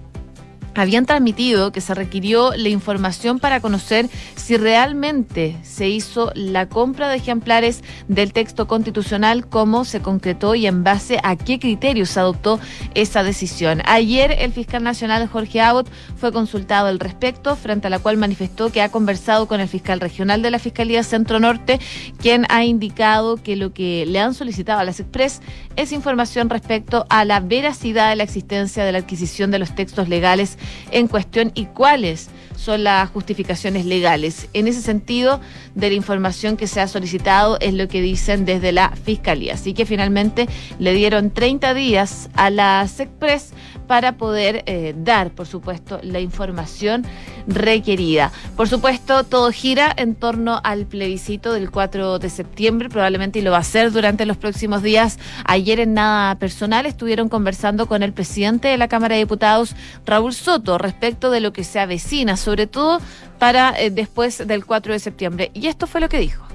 habían 0.76 1.06
transmitido 1.06 1.72
que 1.72 1.82
se 1.82 1.94
requirió 1.94 2.52
la 2.56 2.70
información 2.70 3.40
para 3.40 3.60
conocer 3.60 4.10
si 4.36 4.58
realmente 4.58 5.58
se 5.64 5.90
hizo 5.90 6.32
la 6.36 6.68
compra 6.68 7.10
de 7.10 7.18
ejemplares 7.18 7.84
del 8.08 8.34
texto 8.34 8.68
constitucional, 8.68 9.48
cómo 9.48 9.86
se 9.86 10.02
concretó 10.02 10.56
y 10.56 10.68
en 10.68 10.84
base 10.84 11.20
a 11.24 11.36
qué 11.36 11.60
criterios 11.60 12.10
se 12.10 12.20
adoptó 12.20 12.60
esa 12.96 13.24
decisión. 13.24 13.82
Ayer 13.86 14.36
el 14.40 14.52
fiscal 14.52 14.84
nacional 14.84 15.28
Jorge 15.28 15.62
Abbott 15.62 15.90
fue 16.18 16.32
consultado 16.32 16.88
al 16.88 17.00
respecto, 17.00 17.56
frente 17.56 17.88
a 17.88 17.90
la 17.90 18.00
cual 18.00 18.18
manifestó 18.18 18.72
que 18.72 18.82
ha 18.82 18.90
conversado 18.90 19.48
con 19.48 19.60
el 19.60 19.68
fiscal 19.68 20.00
regional 20.00 20.42
de 20.42 20.52
la 20.52 20.60
Fiscalía 20.60 21.04
Centro 21.04 21.40
Norte, 21.40 21.80
quien 22.20 22.46
ha 22.50 22.64
indicado 22.64 23.38
que 23.38 23.56
lo 23.56 23.74
que 23.74 24.06
le 24.06 24.20
han 24.20 24.34
solicitado 24.34 24.80
a 24.80 24.84
las 24.84 25.00
Express 25.00 25.42
es 25.76 25.92
información 25.92 26.50
respecto 26.50 27.06
a 27.10 27.26
la 27.26 27.40
veracidad 27.40 28.10
de 28.10 28.16
la 28.16 28.24
existencia 28.24 28.84
de 28.84 28.92
la 28.92 29.00
adquisición 29.00 29.52
de 29.52 29.60
los 29.60 29.76
textos 29.76 30.10
legales 30.10 30.58
en 30.92 31.08
cuestión 31.08 31.52
y 31.56 31.66
cuáles 31.66 32.30
son 32.56 32.84
las 32.84 33.10
justificaciones 33.10 33.86
legales. 33.86 34.50
En 34.54 34.68
ese 34.68 34.82
sentido, 34.82 35.40
de 35.76 35.90
la 35.90 35.96
información 35.96 36.58
que 36.58 36.68
se 36.68 36.82
ha 36.82 36.88
solicitado 36.88 37.58
es 37.60 37.74
lo 37.74 37.88
que 37.88 38.02
dicen 38.02 38.46
desde 38.46 38.72
la 38.72 38.92
Fiscalía. 38.92 39.54
Así 39.54 39.74
que 39.74 39.86
finalmente 39.86 40.48
le 40.78 40.94
dieron 40.94 41.32
30 41.32 41.74
días 41.74 42.30
a 42.36 42.50
la 42.50 42.86
SECPRES 42.88 43.54
para 43.90 44.12
poder 44.12 44.62
eh, 44.68 44.94
dar, 44.96 45.32
por 45.32 45.48
supuesto, 45.48 46.00
la 46.04 46.20
información 46.20 47.06
requerida. 47.48 48.32
Por 48.56 48.68
supuesto, 48.68 49.24
todo 49.24 49.52
gira 49.52 49.92
en 49.98 50.14
torno 50.14 50.62
al 50.64 50.86
plebiscito 50.86 51.54
del 51.54 51.72
4 51.72 52.20
de 52.20 52.30
septiembre, 52.30 52.88
probablemente 52.88 53.40
y 53.40 53.42
lo 53.42 53.50
va 53.50 53.58
a 53.58 53.62
hacer 53.62 53.92
durante 53.92 54.28
los 54.28 54.38
próximos 54.38 54.84
días. 54.84 55.18
Ayer 55.44 55.80
en 55.80 55.96
nada 55.96 56.36
personal 56.36 56.86
estuvieron 56.86 57.30
conversando 57.30 57.88
con 57.88 58.04
el 58.04 58.14
presidente 58.14 58.68
de 58.68 58.78
la 58.78 58.88
Cámara 58.88 59.16
de 59.16 59.22
Diputados, 59.22 59.76
Raúl 60.06 60.34
Soto, 60.34 60.78
respecto 60.78 61.32
de 61.32 61.40
lo 61.40 61.52
que 61.52 61.64
se 61.64 61.80
avecina, 61.80 62.38
sobre 62.38 62.68
todo 62.68 63.00
para 63.40 63.74
eh, 63.82 63.90
después 63.90 64.46
del 64.48 64.68
4 64.68 64.94
de 64.94 65.00
septiembre. 65.00 65.50
Y 65.56 65.66
esto 65.66 65.88
fue 65.88 66.00
lo 66.00 66.10
que 66.10 66.20
dijo. 66.20 66.46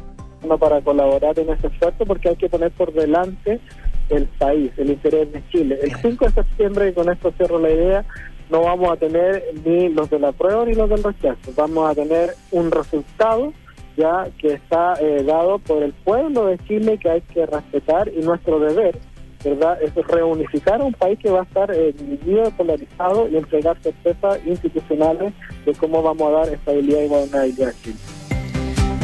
Para 0.61 0.81
colaborar 0.83 1.37
en 1.37 1.51
ese 1.51 1.67
esfuerzo 1.67 2.07
porque 2.07 2.29
hay 2.29 2.37
que 2.37 2.49
poner 2.49 2.71
por 2.71 2.93
delante 2.93 3.61
el 4.09 4.27
país, 4.27 4.73
el 4.77 4.91
interés 4.91 5.33
de 5.33 5.43
Chile. 5.49 5.79
El 5.83 5.95
5 5.97 6.25
de 6.27 6.31
septiembre, 6.31 6.89
y 6.89 6.93
con 6.93 7.11
esto 7.11 7.33
cierro 7.37 7.59
la 7.59 7.71
idea, 7.71 8.05
no 8.51 8.63
vamos 8.63 8.93
a 8.93 8.97
tener 8.97 9.43
ni 9.65 9.89
los 9.89 10.11
de 10.11 10.19
la 10.19 10.33
prueba 10.33 10.65
ni 10.65 10.75
los 10.75 10.89
del 10.89 11.03
rechazo. 11.03 11.53
Vamos 11.57 11.91
a 11.91 11.95
tener 11.95 12.35
un 12.51 12.71
resultado 12.71 13.53
ya 13.97 14.29
que 14.39 14.55
está 14.55 14.95
eh, 15.01 15.23
dado 15.23 15.59
por 15.59 15.83
el 15.83 15.93
pueblo 15.93 16.47
de 16.47 16.59
Chile 16.59 16.99
que 16.99 17.11
hay 17.11 17.21
que 17.21 17.47
respetar 17.47 18.09
y 18.09 18.21
nuestro 18.23 18.59
deber, 18.59 18.99
¿verdad? 19.45 19.81
Es 19.81 19.95
reunificar 19.95 20.83
un 20.83 20.93
país 20.93 21.19
que 21.19 21.31
va 21.31 21.41
a 21.41 21.45
estar 21.45 21.71
eh, 21.71 21.93
dividido, 21.93 22.51
polarizado 22.57 23.29
y 23.29 23.37
entregar 23.37 23.79
certezas 23.81 24.45
institucionales 24.45 25.33
de 25.65 25.73
cómo 25.75 26.03
vamos 26.03 26.29
a 26.29 26.33
dar 26.33 26.49
estabilidad 26.49 27.03
y 27.03 27.09
gobernabilidad 27.09 27.69
a 27.69 27.83
Chile. 27.83 27.99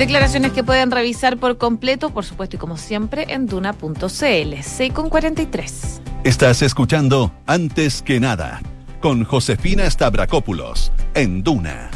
Declaraciones 0.01 0.53
que 0.53 0.65
pueden 0.65 0.91
revisar 0.91 1.37
por 1.37 1.59
completo, 1.59 2.09
por 2.09 2.25
supuesto, 2.25 2.57
y 2.57 2.59
como 2.59 2.79
siempre, 2.79 3.27
en 3.35 3.45
duna.cl. 3.45 4.63
6 4.63 4.93
con 4.95 5.11
43. 5.11 6.01
Estás 6.25 6.63
escuchando 6.63 7.35
Antes 7.45 8.01
que 8.01 8.19
nada 8.19 8.63
con 9.03 9.25
Josefina 9.25 9.91
Stavrakopoulos 9.91 10.91
en 11.13 11.43
Duna. 11.43 11.91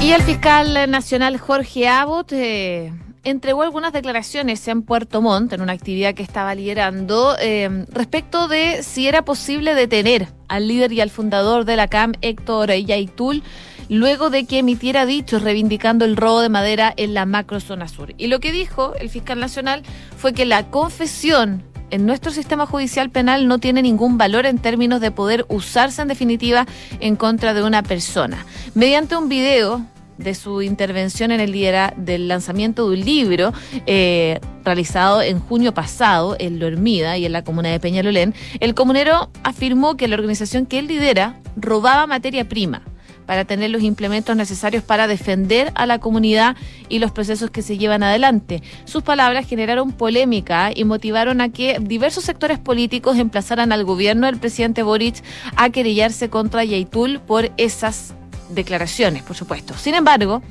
Y 0.00 0.12
el 0.12 0.22
fiscal 0.22 0.88
nacional 0.88 1.38
Jorge 1.38 1.88
Abbott 1.88 2.34
eh, 2.34 2.92
entregó 3.24 3.62
algunas 3.62 3.92
declaraciones 3.92 4.68
en 4.68 4.82
Puerto 4.82 5.20
Montt, 5.20 5.54
en 5.54 5.60
una 5.60 5.72
actividad 5.72 6.14
que 6.14 6.22
estaba 6.22 6.54
liderando, 6.54 7.34
eh, 7.40 7.84
respecto 7.90 8.46
de 8.46 8.84
si 8.84 9.08
era 9.08 9.22
posible 9.22 9.74
detener 9.74 10.28
al 10.46 10.68
líder 10.68 10.92
y 10.92 11.00
al 11.00 11.10
fundador 11.10 11.64
de 11.64 11.74
la 11.74 11.88
CAM, 11.88 12.12
Héctor 12.22 12.70
Yaitul, 12.70 13.42
luego 13.90 14.30
de 14.30 14.46
que 14.46 14.58
emitiera 14.58 15.04
dichos 15.04 15.42
reivindicando 15.42 16.04
el 16.04 16.16
robo 16.16 16.40
de 16.40 16.48
madera 16.48 16.94
en 16.96 17.12
la 17.12 17.26
macrozona 17.26 17.88
sur. 17.88 18.14
Y 18.16 18.28
lo 18.28 18.38
que 18.38 18.52
dijo 18.52 18.94
el 18.94 19.10
fiscal 19.10 19.40
nacional 19.40 19.82
fue 20.16 20.32
que 20.32 20.46
la 20.46 20.70
confesión 20.70 21.64
en 21.90 22.06
nuestro 22.06 22.30
sistema 22.30 22.66
judicial 22.66 23.10
penal 23.10 23.48
no 23.48 23.58
tiene 23.58 23.82
ningún 23.82 24.16
valor 24.16 24.46
en 24.46 24.58
términos 24.58 25.00
de 25.00 25.10
poder 25.10 25.44
usarse 25.48 26.00
en 26.00 26.06
definitiva 26.06 26.66
en 27.00 27.16
contra 27.16 27.52
de 27.52 27.64
una 27.64 27.82
persona. 27.82 28.46
Mediante 28.74 29.16
un 29.16 29.28
video 29.28 29.84
de 30.18 30.36
su 30.36 30.62
intervención 30.62 31.32
en 31.32 31.40
el 31.40 31.50
día 31.50 31.92
del 31.96 32.28
lanzamiento 32.28 32.88
de 32.88 32.96
un 32.96 33.04
libro 33.04 33.52
eh, 33.86 34.38
realizado 34.64 35.20
en 35.20 35.40
junio 35.40 35.74
pasado 35.74 36.36
en 36.38 36.60
Lormida 36.60 37.18
y 37.18 37.26
en 37.26 37.32
la 37.32 37.42
comuna 37.42 37.70
de 37.70 37.80
Peñalolén, 37.80 38.34
el 38.60 38.74
comunero 38.74 39.30
afirmó 39.42 39.96
que 39.96 40.06
la 40.06 40.14
organización 40.14 40.66
que 40.66 40.78
él 40.78 40.86
lidera 40.86 41.40
robaba 41.56 42.06
materia 42.06 42.48
prima 42.48 42.82
para 43.30 43.44
tener 43.44 43.70
los 43.70 43.84
implementos 43.84 44.34
necesarios 44.34 44.82
para 44.82 45.06
defender 45.06 45.70
a 45.76 45.86
la 45.86 46.00
comunidad 46.00 46.56
y 46.88 46.98
los 46.98 47.12
procesos 47.12 47.48
que 47.48 47.62
se 47.62 47.78
llevan 47.78 48.02
adelante. 48.02 48.60
Sus 48.86 49.04
palabras 49.04 49.46
generaron 49.46 49.92
polémica 49.92 50.72
y 50.74 50.82
motivaron 50.82 51.40
a 51.40 51.48
que 51.48 51.78
diversos 51.80 52.24
sectores 52.24 52.58
políticos 52.58 53.18
emplazaran 53.18 53.70
al 53.70 53.84
gobierno 53.84 54.26
del 54.26 54.40
presidente 54.40 54.82
Boric 54.82 55.22
a 55.54 55.70
querellarse 55.70 56.28
contra 56.28 56.64
Yaitul 56.64 57.20
por 57.20 57.52
esas 57.56 58.14
declaraciones, 58.48 59.22
por 59.22 59.36
supuesto. 59.36 59.74
Sin 59.74 59.94
embargo, 59.94 60.42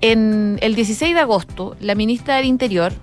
en 0.00 0.58
el 0.62 0.74
16 0.74 1.14
de 1.14 1.20
agosto, 1.20 1.76
la 1.80 1.94
ministra 1.94 2.36
del 2.36 2.46
Interior, 2.46 2.94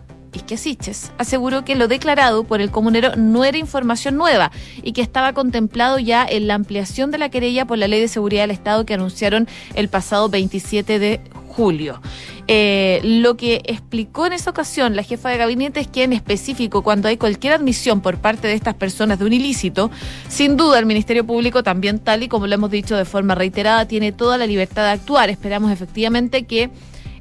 Siches 0.57 1.11
aseguró 1.17 1.63
que 1.63 1.75
lo 1.75 1.87
declarado 1.87 2.43
por 2.43 2.61
el 2.61 2.71
comunero 2.71 3.15
no 3.15 3.45
era 3.45 3.57
información 3.57 4.15
nueva 4.15 4.51
y 4.83 4.93
que 4.93 5.01
estaba 5.01 5.33
contemplado 5.33 5.97
ya 5.99 6.25
en 6.25 6.47
la 6.47 6.55
ampliación 6.55 7.11
de 7.11 7.17
la 7.17 7.29
querella 7.29 7.65
por 7.65 7.77
la 7.77 7.87
Ley 7.87 8.01
de 8.01 8.07
Seguridad 8.07 8.43
del 8.43 8.51
Estado 8.51 8.85
que 8.85 8.93
anunciaron 8.93 9.47
el 9.75 9.87
pasado 9.87 10.29
27 10.29 10.99
de 10.99 11.21
julio. 11.47 12.01
Eh, 12.47 12.99
lo 13.03 13.37
que 13.37 13.61
explicó 13.65 14.25
en 14.25 14.33
esa 14.33 14.49
ocasión 14.49 14.95
la 14.95 15.03
jefa 15.03 15.29
de 15.29 15.37
gabinete 15.37 15.79
es 15.79 15.87
que 15.87 16.03
en 16.03 16.11
específico 16.11 16.81
cuando 16.81 17.07
hay 17.07 17.17
cualquier 17.17 17.53
admisión 17.53 18.01
por 18.01 18.17
parte 18.17 18.47
de 18.47 18.55
estas 18.55 18.73
personas 18.75 19.19
de 19.19 19.25
un 19.25 19.33
ilícito, 19.33 19.91
sin 20.27 20.57
duda 20.57 20.79
el 20.79 20.85
Ministerio 20.85 21.25
Público 21.25 21.63
también 21.63 21.99
tal 21.99 22.23
y 22.23 22.27
como 22.27 22.47
lo 22.47 22.55
hemos 22.55 22.71
dicho 22.71 22.97
de 22.97 23.05
forma 23.05 23.35
reiterada 23.35 23.87
tiene 23.87 24.11
toda 24.11 24.37
la 24.37 24.47
libertad 24.47 24.83
de 24.83 24.91
actuar. 24.91 25.29
Esperamos 25.29 25.71
efectivamente 25.71 26.43
que 26.43 26.71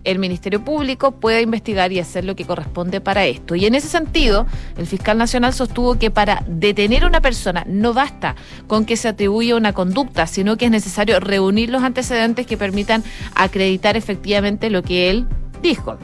el 0.05 0.19
Ministerio 0.19 0.65
Público 0.65 1.13
pueda 1.13 1.41
investigar 1.41 1.93
y 1.93 2.01
hacer 2.01 2.25
lo 2.25 2.37
que 2.37 2.45
corresponde 2.45 3.01
para 3.01 3.27
esto. 3.27 3.55
Y 3.55 3.67
en 3.67 3.75
ese 3.75 3.89
sentido, 3.89 4.47
el 4.77 4.87
fiscal 4.87 5.19
nacional 5.19 5.53
sostuvo 5.53 5.99
que 5.99 6.11
para 6.11 6.43
detener 6.47 7.05
a 7.05 7.07
una 7.07 7.21
persona 7.21 7.65
no 7.67 7.93
basta 7.93 8.37
con 8.67 8.85
que 8.85 8.97
se 8.97 9.09
atribuya 9.09 9.57
una 9.57 9.73
conducta, 9.73 10.27
sino 10.27 10.57
que 10.57 10.67
es 10.67 10.71
necesario 10.71 11.21
reunir 11.21 11.71
los 11.71 11.83
antecedentes 11.83 12.47
que 12.47 12.57
permitan 12.57 13.05
acreditar 13.35 13.97
efectivamente 13.97 14.71
lo 14.71 14.83
que 14.83 15.11
él 15.11 15.27
dijo 15.63 15.99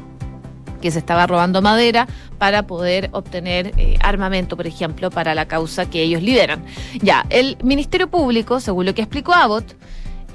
que 0.81 0.91
se 0.91 0.99
estaba 0.99 1.27
robando 1.27 1.63
madera 1.63 2.07
para 2.39 2.67
poder 2.67 3.09
obtener 3.13 3.73
eh, 3.77 3.97
armamento, 4.01 4.57
por 4.57 4.67
ejemplo, 4.67 5.11
para 5.11 5.35
la 5.35 5.49
causa 5.49 5.89
que 5.89 6.03
ellos 6.03 6.23
lideran. 6.23 6.65
Ya, 7.01 7.27
el 7.31 7.57
Ministerio 7.63 8.09
Público, 8.09 8.61
según 8.61 8.87
lo 8.87 8.95
que 8.95 9.03
explicó 9.03 9.33
Abbott, 9.33 9.75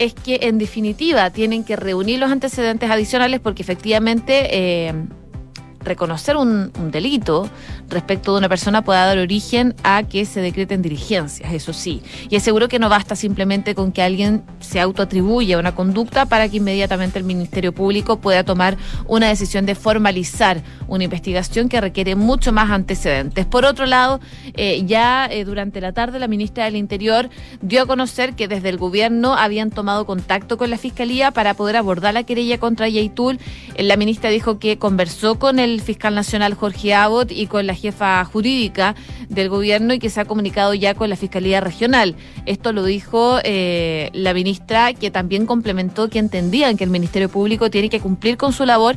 es 0.01 0.15
que 0.15 0.39
en 0.41 0.57
definitiva 0.57 1.29
tienen 1.29 1.63
que 1.63 1.75
reunir 1.75 2.19
los 2.19 2.31
antecedentes 2.31 2.89
adicionales 2.89 3.39
porque 3.39 3.61
efectivamente 3.61 4.47
eh, 4.87 4.93
reconocer 5.79 6.37
un, 6.37 6.71
delito 6.91 7.47
respecto 7.91 8.33
de 8.33 8.39
una 8.39 8.49
persona 8.49 8.83
pueda 8.83 9.05
dar 9.05 9.17
origen 9.17 9.75
a 9.83 10.03
que 10.03 10.25
se 10.25 10.41
decreten 10.41 10.81
diligencias, 10.81 11.53
eso 11.53 11.73
sí. 11.73 12.01
Y 12.29 12.35
aseguro 12.35 12.67
que 12.67 12.79
no 12.79 12.89
basta 12.89 13.15
simplemente 13.15 13.75
con 13.75 13.91
que 13.91 14.01
alguien 14.01 14.43
se 14.59 14.79
autoatribuya 14.79 15.57
una 15.57 15.75
conducta 15.75 16.25
para 16.25 16.49
que 16.49 16.57
inmediatamente 16.57 17.19
el 17.19 17.25
Ministerio 17.25 17.73
Público 17.73 18.19
pueda 18.19 18.43
tomar 18.43 18.77
una 19.07 19.27
decisión 19.27 19.65
de 19.65 19.75
formalizar 19.75 20.63
una 20.87 21.03
investigación 21.03 21.69
que 21.69 21.81
requiere 21.81 22.15
mucho 22.15 22.51
más 22.51 22.71
antecedentes. 22.71 23.45
Por 23.45 23.65
otro 23.65 23.85
lado, 23.85 24.19
eh, 24.53 24.83
ya 24.85 25.27
eh, 25.29 25.45
durante 25.45 25.81
la 25.81 25.93
tarde 25.93 26.19
la 26.19 26.27
ministra 26.27 26.65
del 26.65 26.75
Interior 26.75 27.29
dio 27.61 27.83
a 27.83 27.85
conocer 27.85 28.33
que 28.33 28.47
desde 28.47 28.69
el 28.69 28.77
gobierno 28.77 29.35
habían 29.35 29.69
tomado 29.69 30.05
contacto 30.05 30.57
con 30.57 30.69
la 30.69 30.77
Fiscalía 30.77 31.31
para 31.31 31.53
poder 31.53 31.77
abordar 31.77 32.13
la 32.13 32.23
querella 32.23 32.59
contra 32.59 32.89
Yaitul. 32.89 33.39
La 33.77 33.97
ministra 33.97 34.29
dijo 34.29 34.59
que 34.59 34.77
conversó 34.77 35.39
con 35.39 35.59
el 35.59 35.81
fiscal 35.81 36.15
nacional 36.15 36.53
Jorge 36.53 36.93
Abbott 36.93 37.31
y 37.31 37.47
con 37.47 37.67
la 37.67 37.75
jefa 37.81 38.23
jurídica 38.25 38.95
del 39.29 39.49
gobierno 39.49 39.93
y 39.93 39.99
que 39.99 40.09
se 40.09 40.21
ha 40.21 40.25
comunicado 40.25 40.73
ya 40.73 40.93
con 40.93 41.09
la 41.09 41.15
Fiscalía 41.15 41.59
Regional. 41.61 42.15
Esto 42.45 42.73
lo 42.73 42.83
dijo 42.83 43.39
eh, 43.43 44.09
la 44.13 44.33
ministra, 44.33 44.93
que 44.93 45.09
también 45.11 45.45
complementó 45.45 46.09
que 46.09 46.19
entendían 46.19 46.77
que 46.77 46.83
el 46.83 46.89
Ministerio 46.89 47.29
Público 47.29 47.69
tiene 47.69 47.89
que 47.89 47.99
cumplir 47.99 48.37
con 48.37 48.53
su 48.53 48.65
labor 48.65 48.95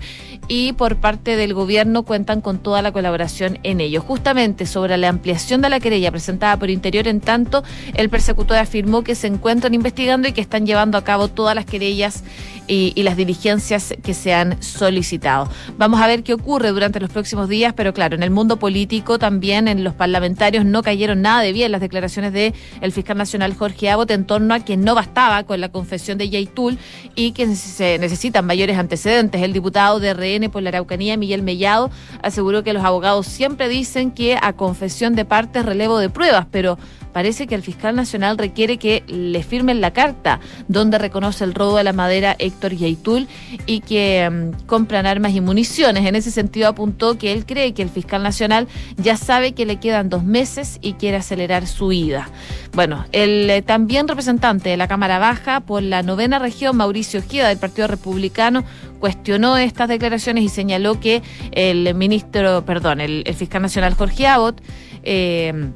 y 0.49 0.73
por 0.73 0.97
parte 0.97 1.37
del 1.37 1.55
gobierno 1.55 2.03
cuentan 2.03 2.41
con 2.41 2.59
toda 2.59 2.83
la 2.83 2.93
colaboración 2.93 3.59
en 3.63 3.81
ello. 3.81 4.01
Justamente 4.01 4.67
sobre 4.67 4.97
la 4.97 5.09
ampliación 5.09 5.63
de 5.63 5.71
la 5.71 5.81
querella 5.81 6.11
presentada 6.11 6.59
por 6.59 6.71
Interior, 6.71 7.09
en 7.09 7.21
tanto, 7.21 7.63
el 7.95 8.09
persecutor 8.09 8.59
afirmó 8.59 9.03
que 9.03 9.15
se 9.15 9.27
encuentran 9.27 9.75
investigando 9.75 10.29
y 10.29 10.33
que 10.33 10.41
están 10.41 10.67
llevando 10.67 10.99
a 10.99 11.05
cabo 11.05 11.29
todas 11.29 11.55
las 11.55 11.65
querellas 11.65 12.25
y, 12.67 12.93
y 12.95 13.03
las 13.03 13.17
diligencias 13.17 13.95
que 14.03 14.15
se 14.15 14.35
han 14.35 14.63
solicitado. 14.63 15.49
Vamos 15.79 16.01
a 16.01 16.07
ver 16.07 16.23
qué 16.23 16.35
ocurre 16.35 16.71
durante 16.71 17.01
los 17.01 17.11
próximos 17.11 17.49
días, 17.49 17.75
pero 17.75 17.93
claro, 17.95 18.17
en 18.17 18.23
el 18.23 18.31
mundo 18.31 18.59
político 18.65 19.19
también, 19.19 19.69
en 19.69 19.85
los 19.85 19.93
parlamentarios, 19.93 20.65
no 20.65 20.83
cayeron 20.83 21.21
nada 21.21 21.43
de 21.43 21.53
bien 21.53 21.71
las 21.71 21.83
declaraciones 21.83 22.33
del 22.33 22.55
el 22.81 22.93
fiscal 22.93 23.19
nacional 23.19 23.53
Jorge 23.53 23.91
Abbott 23.91 24.11
en 24.11 24.25
torno 24.25 24.55
a 24.55 24.61
que 24.61 24.79
no 24.79 24.95
bastaba 24.95 25.43
con 25.43 25.61
la 25.61 25.69
confesión 25.69 26.17
de 26.17 26.31
Yaitul 26.31 26.79
y 27.15 27.33
que 27.33 27.57
se 27.57 27.99
necesitan 27.99 28.47
mayores 28.47 28.79
antecedentes. 28.79 29.43
El 29.43 29.53
diputado 29.53 30.01
de 30.01 30.15
RN 30.15 30.51
por 30.51 30.63
la 30.63 30.71
Araucanía, 30.71 31.19
Miguel 31.19 31.43
Mellado, 31.43 31.91
aseguró 32.23 32.65
que 32.65 32.73
los 32.73 32.83
abogados 32.83 33.27
siempre 33.27 33.69
dicen 33.69 34.11
que 34.11 34.39
a 34.41 34.55
confesión 34.55 35.15
de 35.15 35.27
parte 35.27 35.59
es 35.59 35.67
relevo 35.67 35.99
de 35.99 36.09
pruebas, 36.09 36.47
pero 36.51 36.79
parece 37.15 37.47
que 37.47 37.55
el 37.55 37.63
fiscal 37.63 37.95
nacional 37.97 38.37
requiere 38.37 38.77
que 38.77 39.05
le 39.07 39.43
firmen 39.43 39.81
la 39.81 39.93
carta 39.93 40.41
donde 40.69 40.99
reconoce 40.99 41.45
el 41.45 41.55
robo 41.55 41.79
de 41.79 41.85
la 41.85 41.93
madera 41.93 42.35
Héctor 42.39 42.75
Yaitul 42.75 43.29
y 43.67 43.81
que 43.81 44.29
mm, 44.29 44.67
compran 44.67 45.07
armas 45.07 45.33
y 45.33 45.41
municiones. 45.41 46.05
En 46.05 46.17
ese 46.17 46.33
sentido 46.33 46.69
apuntó 46.69 47.17
que 47.17 47.33
él 47.33 47.47
cree 47.47 47.73
que 47.73 47.83
el 47.83 47.89
fiscal 47.89 48.23
nacional 48.23 48.67
ya 48.97 49.17
sabe 49.17 49.53
que 49.53 49.65
le 49.65 49.77
quedan 49.77 50.11
dos 50.11 50.25
meses 50.25 50.79
y 50.83 50.95
quiere 50.95 51.17
acelerar 51.17 51.69
su 51.69 51.93
ida. 51.93 52.29
Bueno, 52.75 53.07
el 53.13 53.49
eh, 53.49 53.63
también 53.63 54.09
representante 54.09 54.71
de 54.71 54.77
la 54.77 54.89
Cámara 54.89 55.21
Baja 55.21 55.61
por 55.61 55.85
la 55.85 56.03
novena 56.03 56.41
región, 56.41 56.77
Mauricio 56.77 57.21
Ojeda, 57.21 57.49
del 57.49 57.59
Partido 57.59 57.87
Republicano, 57.87 58.65
cuestionó 58.99 59.57
estas 59.57 59.89
declaraciones 59.89 60.43
y 60.43 60.49
señaló 60.49 60.99
que 60.99 61.23
el 61.53 61.95
ministro, 61.95 62.65
perdón, 62.65 63.01
el, 63.01 63.25
fiscal 63.37 63.63
nacional 63.63 63.95
Jorge 63.95 64.27
Abbott, 64.27 64.61
eh, 65.05 65.71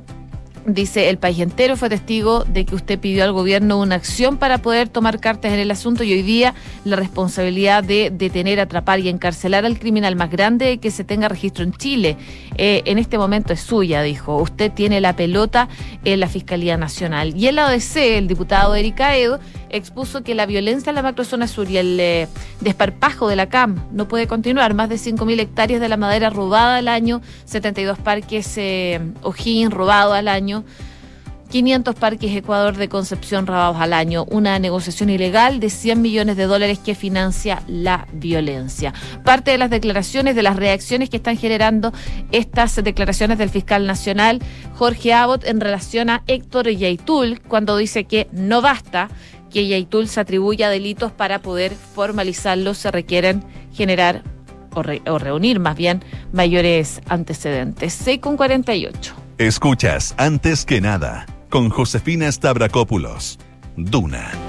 Dice, 0.69 1.09
el 1.09 1.17
país 1.17 1.39
entero 1.39 1.77
fue 1.79 1.89
testigo 1.89 2.45
de 2.45 2.67
que 2.67 2.75
usted 2.75 2.99
pidió 2.99 3.25
al 3.25 3.33
gobierno 3.33 3.81
una 3.81 3.95
acción 3.95 4.37
para 4.37 4.59
poder 4.59 4.91
tomar 4.91 5.19
cartas 5.19 5.55
en 5.55 5.59
el 5.59 5.71
asunto 5.71 6.05
y 6.05 6.13
hoy 6.13 6.21
día 6.21 6.55
la 6.85 6.97
responsabilidad 6.97 7.83
de 7.83 8.11
detener, 8.13 8.61
atrapar 8.61 9.01
y 9.01 9.09
encarcelar 9.09 9.65
al 9.65 9.79
criminal 9.79 10.15
más 10.15 10.31
grande 10.31 10.77
que 10.77 10.91
se 10.91 11.05
tenga 11.05 11.27
registro 11.29 11.65
en 11.65 11.73
Chile. 11.73 12.19
Eh, 12.59 12.83
en 12.85 12.99
este 12.99 13.17
momento 13.17 13.55
es 13.55 13.61
suya, 13.61 14.03
dijo. 14.03 14.37
Usted 14.37 14.71
tiene 14.71 15.01
la 15.01 15.17
pelota 15.17 15.71
en 16.05 16.21
la 16.21 16.29
Fiscalía 16.29 16.77
Nacional. 16.77 17.35
Y 17.35 17.47
en 17.47 17.57
la 17.57 17.69
ODC, 17.69 17.97
el 18.19 18.29
diputado 18.29 18.75
Erika 18.75 19.17
Edo, 19.17 19.41
expuso 19.71 20.23
que 20.23 20.35
la 20.35 20.47
violencia 20.47 20.91
en 20.91 20.97
la 20.97 21.03
macrozona 21.03 21.47
sur 21.47 21.71
y 21.71 21.77
el 21.77 21.99
eh, 22.01 22.29
desparpajo 22.61 23.29
de 23.29 23.37
la 23.37 23.49
CAM 23.49 23.83
no 23.93 24.09
puede 24.09 24.27
continuar. 24.27 24.75
Más 24.75 24.89
de 24.89 24.97
5.000 24.97 25.41
hectáreas 25.41 25.81
de 25.81 25.89
la 25.89 25.97
madera 25.97 26.31
robada 26.31 26.77
al 26.77 26.89
año, 26.89 27.21
72 27.45 27.99
parques 27.99 28.55
eh, 28.57 29.01
Ojín 29.23 29.71
robado 29.71 30.13
al 30.13 30.29
año. 30.29 30.65
500 31.49 31.95
parques 31.95 32.37
Ecuador 32.37 32.77
de 32.77 32.89
Concepción 32.89 33.47
robados 33.47 33.79
al 33.79 33.93
año, 33.93 34.25
una 34.25 34.59
negociación 34.59 35.09
ilegal 35.09 35.61
de 35.61 35.71
100 35.71 36.01
millones 36.03 36.37
de 36.37 36.45
dólares 36.45 36.79
que 36.79 36.95
financia 36.95 37.63
la 37.67 38.07
violencia. 38.13 38.93
Parte 39.25 39.51
de 39.51 39.59
las 39.59 39.71
declaraciones, 39.71 40.37
de 40.37 40.43
las 40.43 40.57
reacciones 40.57 41.09
que 41.09 41.17
están 41.17 41.39
generando 41.39 41.93
estas 42.33 42.77
declaraciones 42.77 43.39
del 43.39 43.49
fiscal 43.49 43.87
nacional 43.87 44.41
Jorge 44.75 45.15
Abbott 45.15 45.45
en 45.45 45.61
relación 45.61 46.11
a 46.11 46.23
Héctor 46.27 46.69
Yaitul, 46.69 47.41
cuando 47.41 47.77
dice 47.77 48.05
que 48.05 48.29
no 48.33 48.61
basta 48.61 49.09
que 49.53 49.67
Yaitul 49.67 50.09
se 50.09 50.21
atribuya 50.21 50.71
delitos 50.71 51.13
para 51.13 51.41
poder 51.41 51.75
formalizarlos, 51.75 52.79
se 52.79 52.91
requieren 52.91 53.45
generar 53.73 54.23
o, 54.75 55.19
reunir 55.19 55.61
más 55.61 55.77
bien 55.77 56.05
mayores 56.33 57.01
antecedentes. 57.09 57.93
6 57.95 58.21
con 58.21 58.37
48. 58.37 59.15
Escuchas 59.39 60.15
antes 60.19 60.65
que 60.65 60.81
nada 60.81 61.27
con 61.49 61.71
Josefina 61.71 62.31
Stavrakopoulos. 62.31 63.39
Duna. 63.77 64.48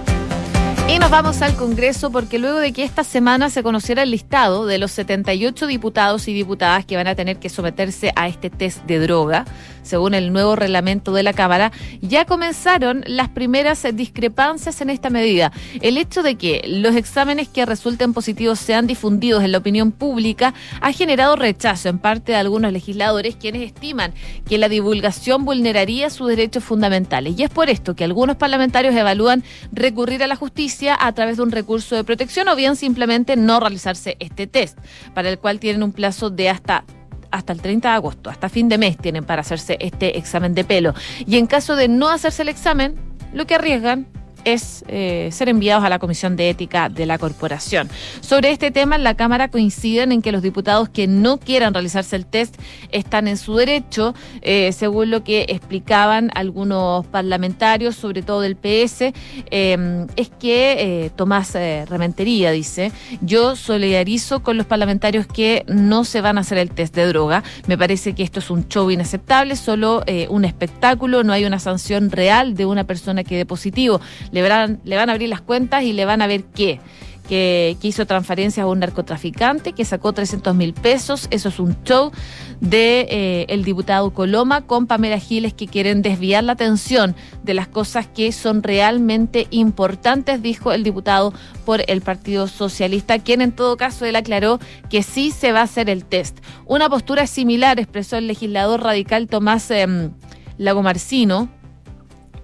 Y 0.89 0.97
nos 0.97 1.11
vamos 1.11 1.43
al 1.43 1.55
Congreso 1.55 2.09
porque 2.09 2.39
luego 2.39 2.57
de 2.57 2.73
que 2.73 2.83
esta 2.83 3.03
semana 3.03 3.51
se 3.51 3.61
conociera 3.61 4.01
el 4.01 4.09
listado 4.09 4.65
de 4.65 4.79
los 4.79 4.89
78 4.93 5.67
diputados 5.67 6.27
y 6.27 6.33
diputadas 6.33 6.83
que 6.83 6.95
van 6.95 7.05
a 7.05 7.13
tener 7.13 7.37
que 7.37 7.49
someterse 7.49 8.11
a 8.15 8.27
este 8.27 8.49
test 8.49 8.83
de 8.85 8.97
droga, 8.97 9.45
según 9.83 10.15
el 10.15 10.33
nuevo 10.33 10.55
reglamento 10.55 11.13
de 11.13 11.21
la 11.21 11.33
Cámara, 11.33 11.71
ya 12.01 12.25
comenzaron 12.25 13.03
las 13.05 13.29
primeras 13.29 13.85
discrepancias 13.93 14.81
en 14.81 14.89
esta 14.89 15.11
medida. 15.11 15.51
El 15.81 15.99
hecho 15.99 16.23
de 16.23 16.35
que 16.35 16.63
los 16.65 16.95
exámenes 16.95 17.49
que 17.49 17.67
resulten 17.67 18.13
positivos 18.13 18.57
sean 18.57 18.87
difundidos 18.87 19.43
en 19.43 19.51
la 19.51 19.59
opinión 19.59 19.91
pública 19.91 20.55
ha 20.81 20.91
generado 20.91 21.35
rechazo 21.35 21.89
en 21.89 21.99
parte 21.99 22.31
de 22.31 22.39
algunos 22.39 22.73
legisladores 22.73 23.35
quienes 23.35 23.61
estiman 23.61 24.13
que 24.47 24.57
la 24.57 24.69
divulgación 24.69 25.45
vulneraría 25.45 26.09
sus 26.09 26.29
derechos 26.29 26.63
fundamentales. 26.63 27.37
Y 27.37 27.43
es 27.43 27.51
por 27.51 27.69
esto 27.69 27.95
que 27.95 28.03
algunos 28.03 28.37
parlamentarios 28.37 28.95
evalúan 28.95 29.43
recurrir 29.71 30.23
a 30.23 30.27
la 30.27 30.35
justicia 30.35 30.78
a 30.87 31.11
través 31.13 31.37
de 31.37 31.43
un 31.43 31.51
recurso 31.51 31.95
de 31.95 32.03
protección 32.03 32.47
o 32.47 32.55
bien 32.55 32.75
simplemente 32.75 33.35
no 33.35 33.59
realizarse 33.59 34.15
este 34.19 34.47
test, 34.47 34.77
para 35.13 35.29
el 35.29 35.39
cual 35.39 35.59
tienen 35.59 35.83
un 35.83 35.91
plazo 35.91 36.29
de 36.29 36.49
hasta 36.49 36.85
hasta 37.31 37.53
el 37.53 37.61
30 37.61 37.89
de 37.89 37.93
agosto, 37.93 38.29
hasta 38.31 38.49
fin 38.49 38.69
de 38.69 38.79
mes 38.79 38.97
tienen 38.97 39.23
para 39.23 39.41
hacerse 39.41 39.77
este 39.81 40.17
examen 40.17 40.55
de 40.55 40.63
pelo. 40.63 40.95
Y 41.27 41.37
en 41.37 41.45
caso 41.45 41.75
de 41.75 41.87
no 41.87 42.09
hacerse 42.09 42.41
el 42.41 42.49
examen, 42.49 42.95
lo 43.33 43.45
que 43.45 43.53
arriesgan 43.53 44.07
es 44.45 44.83
eh, 44.87 45.29
ser 45.31 45.49
enviados 45.49 45.83
a 45.83 45.89
la 45.89 45.99
Comisión 45.99 46.35
de 46.35 46.49
Ética 46.49 46.89
de 46.89 47.05
la 47.05 47.17
Corporación. 47.17 47.89
Sobre 48.21 48.51
este 48.51 48.71
tema, 48.71 48.95
en 48.95 49.03
la 49.03 49.15
Cámara 49.15 49.49
coinciden 49.49 50.11
en 50.11 50.21
que 50.21 50.31
los 50.31 50.41
diputados 50.41 50.89
que 50.89 51.07
no 51.07 51.37
quieran 51.37 51.73
realizarse 51.73 52.15
el 52.15 52.25
test 52.25 52.55
están 52.91 53.27
en 53.27 53.37
su 53.37 53.55
derecho, 53.55 54.13
eh, 54.41 54.71
según 54.71 55.11
lo 55.11 55.23
que 55.23 55.45
explicaban 55.49 56.31
algunos 56.35 57.05
parlamentarios, 57.07 57.95
sobre 57.95 58.21
todo 58.21 58.41
del 58.41 58.55
PS, 58.55 59.13
em, 59.51 60.07
es 60.15 60.29
que 60.29 61.05
eh, 61.05 61.11
Tomás 61.15 61.53
Rementería 61.53 62.51
dice, 62.51 62.91
yo 63.21 63.55
solidarizo 63.55 64.41
con 64.41 64.57
los 64.57 64.65
parlamentarios 64.65 65.25
que 65.25 65.65
no 65.67 66.03
se 66.03 66.21
van 66.21 66.37
a 66.37 66.41
hacer 66.41 66.57
el 66.57 66.71
test 66.71 66.95
de 66.95 67.07
droga. 67.07 67.43
Me 67.67 67.77
parece 67.77 68.13
que 68.13 68.23
esto 68.23 68.39
es 68.39 68.49
un 68.49 68.67
show 68.67 68.89
inaceptable, 68.91 69.55
solo 69.55 70.03
un 70.29 70.45
espectáculo, 70.45 71.23
no 71.23 71.33
hay 71.33 71.45
una 71.45 71.59
sanción 71.59 72.11
real 72.11 72.55
de 72.55 72.65
una 72.65 72.83
persona 72.83 73.23
que 73.23 73.37
dé 73.37 73.45
positivo 73.45 73.99
le 74.31 74.41
van, 74.41 75.09
a 75.09 75.11
abrir 75.11 75.29
las 75.29 75.41
cuentas 75.41 75.83
y 75.83 75.93
le 75.93 76.05
van 76.05 76.21
a 76.21 76.27
ver 76.27 76.43
qué. 76.43 76.79
Que, 77.27 77.77
hizo 77.83 78.07
transferencias 78.07 78.63
a 78.63 78.67
un 78.67 78.79
narcotraficante 78.79 79.73
que 79.73 79.85
sacó 79.85 80.13
300 80.13 80.55
mil 80.55 80.73
pesos. 80.73 81.27
Eso 81.29 81.49
es 81.49 81.59
un 81.59 81.75
show 81.83 82.11
de 82.59 83.07
eh, 83.09 83.45
el 83.49 83.63
diputado 83.63 84.11
Coloma 84.11 84.61
con 84.61 84.87
Pamela 84.87 85.19
Giles 85.19 85.53
que 85.53 85.67
quieren 85.67 86.01
desviar 86.01 86.43
la 86.43 86.53
atención 86.53 87.15
de 87.43 87.53
las 87.53 87.67
cosas 87.67 88.07
que 88.07 88.31
son 88.31 88.63
realmente 88.63 89.47
importantes, 89.51 90.41
dijo 90.41 90.71
el 90.71 90.83
diputado 90.83 91.31
por 91.65 91.83
el 91.87 92.01
Partido 92.01 92.47
Socialista, 92.47 93.19
quien 93.19 93.41
en 93.41 93.51
todo 93.51 93.77
caso 93.77 94.05
él 94.05 94.15
aclaró 94.15 94.59
que 94.89 95.03
sí 95.03 95.29
se 95.29 95.51
va 95.51 95.59
a 95.61 95.63
hacer 95.63 95.89
el 95.89 96.05
test. 96.05 96.39
Una 96.65 96.89
postura 96.89 97.27
similar 97.27 97.79
expresó 97.79 98.17
el 98.17 98.25
legislador 98.25 98.81
radical 98.81 99.27
Tomás 99.27 99.69
eh, 99.69 100.09
Lagomarcino 100.57 101.58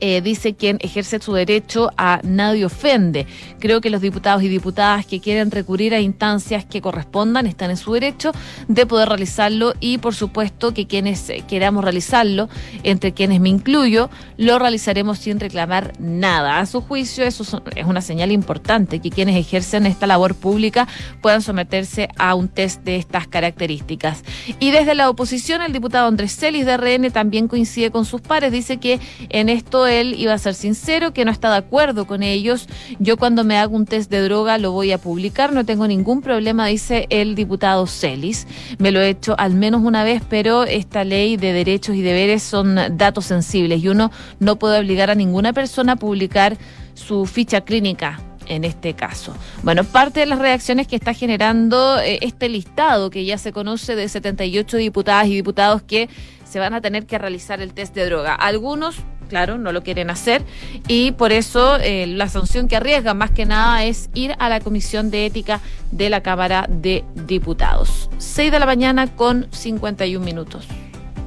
eh, 0.08 0.22
dice 0.22 0.54
quien 0.54 0.78
ejerce 0.82 1.20
su 1.20 1.34
derecho 1.34 1.90
a 1.98 2.20
nadie 2.22 2.64
ofende. 2.64 3.26
Creo 3.58 3.82
que 3.82 3.90
los 3.90 4.02
diputados 4.02 4.44
y 4.44 4.48
diputadas 4.48 5.04
que 5.08 5.20
quieren 5.20 5.50
recurrir 5.50 5.96
a 5.96 6.00
instancias 6.00 6.64
que 6.64 6.80
correspondan 6.80 7.48
están 7.48 7.72
en 7.72 7.78
su 7.78 7.92
derecho 7.92 8.32
de 8.68 8.86
poder 8.86 9.10
realizarlo 9.10 9.74
y 9.80 9.98
por 9.98 10.14
supuesto 10.14 10.76
que 10.76 10.86
quienes 10.86 11.32
queramos 11.48 11.84
realizarlo, 11.84 12.50
entre 12.84 13.14
quienes 13.14 13.40
me 13.40 13.50
incluyo, 13.50 14.12
lo 14.38 14.60
realizaremos 14.60 15.18
sin 15.18 15.40
reclamar 15.40 15.94
nada. 15.98 16.60
A 16.60 16.68
su 16.68 16.82
juicio 16.82 17.24
eso 17.24 17.42
es 17.76 17.86
una 17.88 18.02
señal 18.02 18.32
importante 18.32 19.00
que 19.00 19.10
quienes 19.10 19.36
ejercen 19.36 19.88
esta 19.88 20.06
labor 20.06 20.36
pública 20.36 20.88
puedan 21.22 21.42
someterse 21.42 22.10
a 22.16 22.36
un 22.36 22.48
test 22.48 22.84
de 22.84 22.98
estas 22.98 23.28
características. 23.28 24.24
Y 24.60 24.70
desde 24.70 24.94
la 24.94 25.10
oposición 25.10 25.64
el 25.64 25.74
diputado 25.74 26.08
Andrés 26.08 26.36
Celis 26.36 26.68
de 26.68 26.78
RN 26.78 27.10
también 27.10 27.48
coincide 27.48 27.90
con 27.90 28.06
sus 28.06 28.22
pares, 28.22 28.52
dice 28.52 28.78
que 28.78 29.00
en 29.30 29.50
esto 29.50 29.88
él 30.02 30.16
iba 30.18 30.34
a 30.34 30.38
ser 30.38 30.54
sincero, 30.54 31.14
que 31.14 31.26
no 31.26 31.32
está 31.32 31.52
de 31.52 31.58
acuerdo 31.58 32.06
con 32.08 32.24
ellos. 32.24 32.68
Yo 33.00 33.18
cuando 33.18 33.44
me 33.44 33.58
hago 33.58 33.76
un 33.76 33.86
test 33.86 34.10
de 34.12 34.22
droga 34.22 34.58
lo 34.58 34.72
voy 34.72 34.92
a 34.92 34.98
publicar, 34.98 35.54
no 35.54 35.66
tengo 35.66 35.88
ningún 35.88 36.22
problema, 36.22 36.68
dice 36.68 37.08
el 37.10 37.36
diputado 37.36 37.88
Celis. 37.88 38.48
Me 38.78 38.92
lo 38.92 39.02
he 39.02 39.10
hecho 39.10 39.36
al 39.38 39.54
menos 39.54 39.82
una 39.84 40.04
vez, 40.04 40.22
pero 40.30 40.64
esta 40.64 41.04
ley 41.04 41.38
de 41.38 41.54
derechos 41.54 41.96
y 41.96 42.02
deberes 42.02 42.44
son 42.44 42.98
datos 42.98 43.26
sensibles 43.26 43.84
y 43.84 43.90
uno 43.90 44.12
no 44.40 44.58
puede 44.58 44.80
obligar 44.80 45.10
a 45.10 45.16
ninguna 45.16 45.54
persona 45.54 45.94
a 45.94 45.96
publicar 45.96 46.58
su 46.94 47.26
ficha 47.26 47.62
clínica 47.62 48.20
en 48.48 48.64
este 48.64 48.94
caso. 48.94 49.36
Bueno, 49.64 49.84
parte 49.84 50.22
de 50.22 50.26
las 50.26 50.40
reacciones 50.40 50.88
que 50.88 50.96
está 50.96 51.14
generando 51.14 52.00
eh, 52.00 52.20
este 52.22 52.50
listado 52.50 53.10
que 53.10 53.26
ya 53.26 53.38
se 53.38 53.52
conoce 53.52 53.96
de 53.96 54.08
78 54.08 54.78
diputadas 54.78 55.28
y 55.28 55.36
diputados 55.36 55.82
que 55.82 56.10
se 56.44 56.60
van 56.60 56.74
a 56.74 56.82
tener 56.82 57.06
que 57.06 57.18
realizar 57.18 57.62
el 57.62 57.74
test 57.74 57.96
de 57.96 58.06
droga. 58.06 58.34
Algunos 58.36 58.98
claro, 59.26 59.58
no 59.58 59.72
lo 59.72 59.84
quieren 59.84 60.10
hacer 60.10 60.44
y 60.88 61.12
por 61.12 61.32
eso 61.32 61.78
eh, 61.78 62.08
la 62.08 62.30
sanción 62.30 62.68
que 62.68 62.76
arriesga 62.76 63.14
más 63.14 63.32
que 63.32 63.46
nada 63.46 63.84
es 63.84 64.10
ir 64.14 64.36
a 64.40 64.50
la 64.50 64.60
Comisión 64.60 65.12
de 65.12 65.26
Ética 65.26 65.62
de 65.92 66.10
la 66.10 66.22
Cámara 66.22 66.68
de 66.70 67.04
Diputados. 67.16 68.10
6 68.18 68.52
de 68.52 68.60
la 68.60 68.66
mañana 68.66 69.08
con 69.08 69.48
51 69.52 70.24
minutos. 70.24 70.68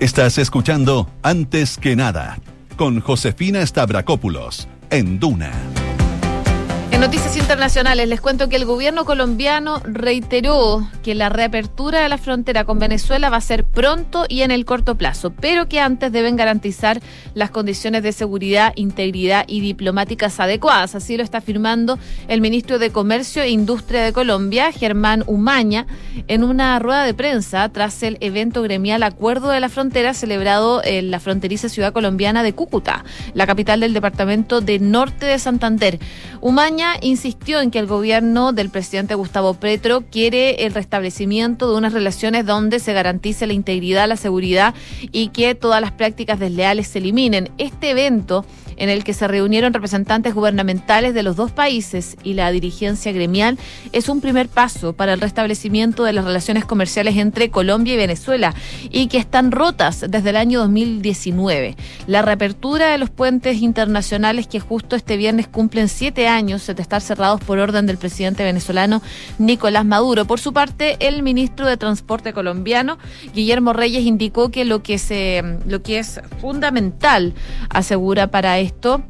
Estás 0.01 0.39
escuchando 0.39 1.11
Antes 1.23 1.77
que 1.77 1.97
nada 1.97 2.39
con 2.77 3.01
Josefina 3.01 3.67
Stavrakopoulos 3.67 4.69
en 4.91 5.19
Duna 5.19 5.51
Noticias 7.01 7.37
internacionales 7.37 8.09
les 8.09 8.21
cuento 8.21 8.49
que 8.49 8.57
el 8.57 8.65
gobierno 8.65 9.05
colombiano 9.05 9.81
reiteró 9.85 10.85
que 11.05 11.15
la 11.15 11.29
reapertura 11.29 12.01
de 12.01 12.09
la 12.09 12.19
frontera 12.19 12.65
con 12.65 12.81
Venezuela 12.81 13.31
va 13.31 13.37
a 13.37 13.41
ser 13.41 13.63
pronto 13.63 14.27
y 14.29 14.43
en 14.43 14.51
el 14.51 14.65
corto 14.65 14.97
plazo, 14.97 15.31
pero 15.31 15.69
que 15.69 15.79
antes 15.79 16.11
deben 16.11 16.35
garantizar 16.35 17.01
las 17.35 17.51
condiciones 17.51 18.03
de 18.03 18.11
seguridad, 18.11 18.73
integridad 18.75 19.45
y 19.47 19.61
diplomáticas 19.61 20.41
adecuadas. 20.41 20.97
Así 20.97 21.17
lo 21.17 21.23
está 21.23 21.39
afirmando 21.39 22.01
el 22.27 22.41
ministro 22.41 22.81
de 22.81 22.91
Comercio 22.91 23.43
e 23.43 23.51
Industria 23.51 24.03
de 24.03 24.13
Colombia, 24.13 24.73
Germán 24.73 25.23
Umaña, 25.29 25.87
en 26.27 26.43
una 26.43 26.81
rueda 26.81 27.05
de 27.05 27.15
prensa 27.15 27.69
tras 27.69 28.03
el 28.03 28.19
evento 28.21 28.61
gremial 28.63 29.05
Acuerdo 29.05 29.51
de 29.51 29.61
la 29.61 29.69
Frontera 29.69 30.15
celebrado 30.15 30.83
en 30.83 31.13
la 31.13 31.21
fronteriza 31.21 31.69
ciudad 31.69 31.93
colombiana 31.93 32.43
de 32.43 32.55
Cúcuta, 32.55 33.05
la 33.35 33.47
capital 33.47 33.79
del 33.79 33.95
departamento 33.95 34.61
de 34.61 34.81
Norte 34.81 35.27
de 35.27 35.39
Santander. 35.39 36.01
Umaña 36.41 36.88
insistió 37.03 37.61
en 37.61 37.71
que 37.71 37.79
el 37.79 37.87
gobierno 37.87 38.53
del 38.53 38.71
presidente 38.71 39.15
Gustavo 39.15 39.55
Petro 39.55 40.05
quiere 40.11 40.67
el 40.67 40.75
restablecimiento 40.75 41.71
de 41.71 41.79
unas 41.79 41.93
relaciones 41.93 42.47
donde 42.47 42.81
se 42.81 42.93
garantice 42.93 43.47
la 43.47 43.53
integridad, 43.53 44.09
la 44.09 44.17
seguridad 44.17 44.75
y 45.13 45.29
que 45.29 45.55
todas 45.55 45.81
las 45.81 45.93
prácticas 45.93 46.39
desleales 46.39 46.89
se 46.89 46.99
eliminen. 46.99 47.51
Este 47.59 47.91
evento 47.91 48.45
en 48.79 48.89
el 48.89 49.05
que 49.05 49.13
se 49.13 49.29
reunieron 49.29 49.75
representantes 49.75 50.35
gubernamentales 50.35 51.15
de 51.15 51.23
los 51.23 51.37
dos 51.37 51.53
países 51.53 52.17
y 52.23 52.35
la 52.35 52.51
dirigencia 52.51 53.13
gremial, 53.13 53.59
es 53.93 54.09
un 54.09 54.21
primer 54.21 54.49
paso 54.49 54.93
para 54.95 55.13
el 55.13 55.21
restablecimiento 55.21 56.05
de 56.05 56.13
las 56.13 56.25
relaciones 56.25 56.65
comerciales 56.65 57.17
entre 57.17 57.51
Colombia 57.51 57.95
y 57.95 57.99
Venezuela 57.99 58.55
y 58.91 59.09
que 59.09 59.19
están 59.19 59.53
rotas 59.53 60.05
desde 60.09 60.31
el 60.31 60.37
año 60.37 60.61
2019. 60.61 61.77
La 62.07 62.23
reapertura 62.23 62.91
de 62.91 62.99
los 62.99 63.11
puentes 63.11 63.61
internacionales 63.61 64.47
que 64.47 64.61
justo 64.61 64.97
este 64.97 65.17
viernes 65.17 65.49
cumplen 65.49 65.89
siete 65.89 66.29
años 66.29 66.67
de 66.67 66.81
estar 66.81 67.01
cerrados 67.01 67.41
por 67.41 67.59
orden 67.59 67.87
del 67.87 67.99
presidente 67.99 68.45
venezolano 68.45 69.03
Nicolás 69.39 69.85
Maduro. 69.85 70.25
Por 70.25 70.41
su 70.41 70.53
parte, 70.53 70.97
el 71.01 71.23
ministro 71.23 71.67
de 71.67 71.77
Transporte 71.77 72.33
colombiano, 72.33 72.99
Guillermo 73.35 73.73
Reyes, 73.73 74.05
indicó 74.05 74.51
que 74.51 74.65
lo 74.65 74.83
que 74.83 74.99
se, 74.99 75.43
lo 75.67 75.83
que 75.83 75.99
es 75.99 76.21
fundamental, 76.41 77.35
asegura 77.71 78.29
para 78.29 78.59
esto, 78.69 79.03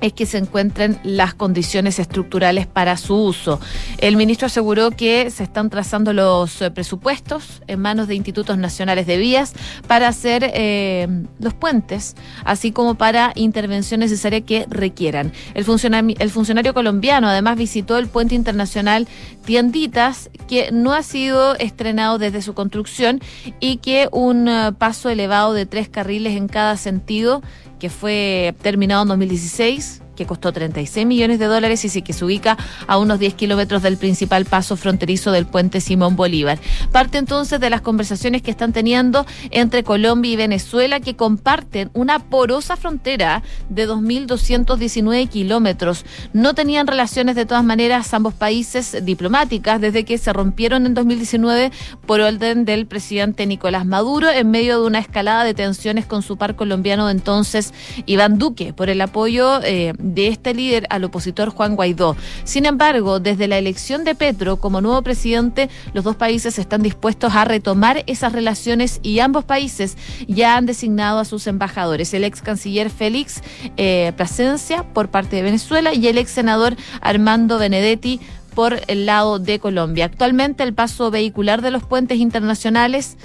es 0.00 0.12
que 0.12 0.26
se 0.26 0.38
encuentren 0.38 0.98
las 1.02 1.32
condiciones 1.34 1.98
estructurales 1.98 2.66
para 2.66 2.96
su 2.96 3.14
uso. 3.16 3.58
El 3.98 4.16
ministro 4.16 4.46
aseguró 4.46 4.90
que 4.90 5.30
se 5.30 5.42
están 5.44 5.70
trazando 5.70 6.12
los 6.12 6.60
eh, 6.60 6.70
presupuestos 6.70 7.62
en 7.66 7.80
manos 7.80 8.06
de 8.06 8.14
institutos 8.14 8.58
nacionales 8.58 9.06
de 9.06 9.16
vías 9.16 9.54
para 9.86 10.08
hacer 10.08 10.50
eh, 10.52 11.08
los 11.38 11.54
puentes, 11.54 12.16
así 12.44 12.70
como 12.70 12.96
para 12.96 13.32
intervención 13.34 14.00
necesaria 14.00 14.42
que 14.42 14.66
requieran. 14.68 15.32
El 15.54 15.64
funcionario, 15.64 16.16
el 16.18 16.30
funcionario 16.30 16.74
colombiano 16.74 17.28
además 17.28 17.56
visitó 17.56 17.96
el 17.96 18.08
puente 18.08 18.34
internacional 18.34 19.08
Tienditas, 19.46 20.28
que 20.48 20.70
no 20.70 20.92
ha 20.92 21.02
sido 21.02 21.54
estrenado 21.56 22.18
desde 22.18 22.42
su 22.42 22.52
construcción 22.52 23.20
y 23.60 23.78
que 23.78 24.08
un 24.12 24.48
eh, 24.48 24.72
paso 24.76 25.08
elevado 25.08 25.54
de 25.54 25.64
tres 25.64 25.88
carriles 25.88 26.36
en 26.36 26.48
cada 26.48 26.76
sentido 26.76 27.42
que 27.84 27.90
fue 27.90 28.54
terminado 28.62 29.02
en 29.02 29.08
2016 29.08 30.00
que 30.14 30.26
costó 30.26 30.52
36 30.52 31.06
millones 31.06 31.38
de 31.38 31.46
dólares 31.46 31.84
y 31.84 32.02
que 32.02 32.12
se 32.12 32.24
ubica 32.24 32.56
a 32.86 32.98
unos 32.98 33.18
10 33.18 33.34
kilómetros 33.34 33.82
del 33.82 33.96
principal 33.96 34.44
paso 34.44 34.76
fronterizo 34.76 35.32
del 35.32 35.46
puente 35.46 35.80
Simón 35.80 36.16
Bolívar. 36.16 36.58
Parte 36.92 37.18
entonces 37.18 37.60
de 37.60 37.70
las 37.70 37.80
conversaciones 37.80 38.42
que 38.42 38.50
están 38.50 38.72
teniendo 38.72 39.26
entre 39.50 39.84
Colombia 39.84 40.32
y 40.32 40.36
Venezuela, 40.36 41.00
que 41.00 41.16
comparten 41.16 41.90
una 41.94 42.18
porosa 42.18 42.76
frontera 42.76 43.42
de 43.68 43.88
2.219 43.88 45.28
kilómetros. 45.28 46.04
No 46.32 46.54
tenían 46.54 46.86
relaciones 46.86 47.36
de 47.36 47.46
todas 47.46 47.64
maneras 47.64 48.12
ambos 48.14 48.34
países 48.34 49.04
diplomáticas 49.04 49.80
desde 49.80 50.04
que 50.04 50.18
se 50.18 50.32
rompieron 50.32 50.86
en 50.86 50.94
2019 50.94 51.72
por 52.06 52.20
orden 52.20 52.64
del 52.64 52.86
presidente 52.86 53.46
Nicolás 53.46 53.86
Maduro 53.86 54.30
en 54.30 54.50
medio 54.50 54.80
de 54.80 54.86
una 54.86 54.98
escalada 54.98 55.44
de 55.44 55.54
tensiones 55.54 56.06
con 56.06 56.22
su 56.22 56.36
par 56.36 56.56
colombiano 56.56 57.06
de 57.06 57.12
entonces, 57.12 57.72
Iván 58.06 58.38
Duque, 58.38 58.72
por 58.72 58.90
el 58.90 59.00
apoyo 59.00 59.60
eh, 59.62 59.94
de 60.04 60.28
este 60.28 60.54
líder 60.54 60.86
al 60.90 61.04
opositor 61.04 61.48
Juan 61.48 61.74
Guaidó. 61.74 62.16
Sin 62.44 62.66
embargo, 62.66 63.20
desde 63.20 63.48
la 63.48 63.58
elección 63.58 64.04
de 64.04 64.14
Petro 64.14 64.58
como 64.58 64.80
nuevo 64.80 65.02
presidente, 65.02 65.70
los 65.92 66.04
dos 66.04 66.16
países 66.16 66.58
están 66.58 66.82
dispuestos 66.82 67.34
a 67.34 67.44
retomar 67.44 68.04
esas 68.06 68.32
relaciones 68.32 69.00
y 69.02 69.18
ambos 69.20 69.44
países 69.44 69.96
ya 70.28 70.56
han 70.56 70.66
designado 70.66 71.18
a 71.18 71.24
sus 71.24 71.46
embajadores, 71.46 72.12
el 72.14 72.24
ex 72.24 72.42
canciller 72.42 72.90
Félix 72.90 73.42
eh, 73.76 74.12
Plasencia 74.16 74.82
por 74.82 75.08
parte 75.08 75.36
de 75.36 75.42
Venezuela 75.42 75.94
y 75.94 76.06
el 76.06 76.18
ex 76.18 76.30
senador 76.30 76.76
Armando 77.00 77.58
Benedetti 77.58 78.20
por 78.54 78.80
el 78.86 79.06
lado 79.06 79.38
de 79.38 79.58
Colombia. 79.58 80.06
Actualmente 80.06 80.62
el 80.62 80.74
paso 80.74 81.10
vehicular 81.10 81.60
de 81.60 81.70
los 81.70 81.82
puentes 81.84 82.18
internacionales 82.18 83.16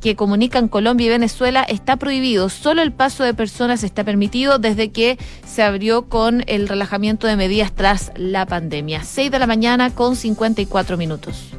que 0.00 0.16
comunican 0.16 0.68
Colombia 0.68 1.06
y 1.06 1.10
Venezuela 1.10 1.62
está 1.62 1.96
prohibido. 1.96 2.48
Solo 2.48 2.82
el 2.82 2.92
paso 2.92 3.24
de 3.24 3.34
personas 3.34 3.82
está 3.82 4.04
permitido 4.04 4.58
desde 4.58 4.90
que 4.90 5.18
se 5.46 5.62
abrió 5.62 6.08
con 6.08 6.44
el 6.46 6.68
relajamiento 6.68 7.26
de 7.26 7.36
medidas 7.36 7.72
tras 7.72 8.12
la 8.16 8.46
pandemia. 8.46 9.04
6 9.04 9.30
de 9.30 9.38
la 9.38 9.46
mañana 9.46 9.90
con 9.94 10.16
54 10.16 10.96
minutos. 10.96 11.52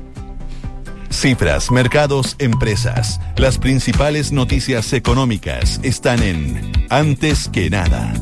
Cifras, 1.10 1.72
mercados, 1.72 2.36
empresas. 2.40 3.20
Las 3.36 3.58
principales 3.58 4.32
noticias 4.32 4.94
económicas 4.94 5.80
están 5.84 6.22
en 6.22 6.72
Antes 6.90 7.50
que 7.50 7.70
nada. 7.70 8.14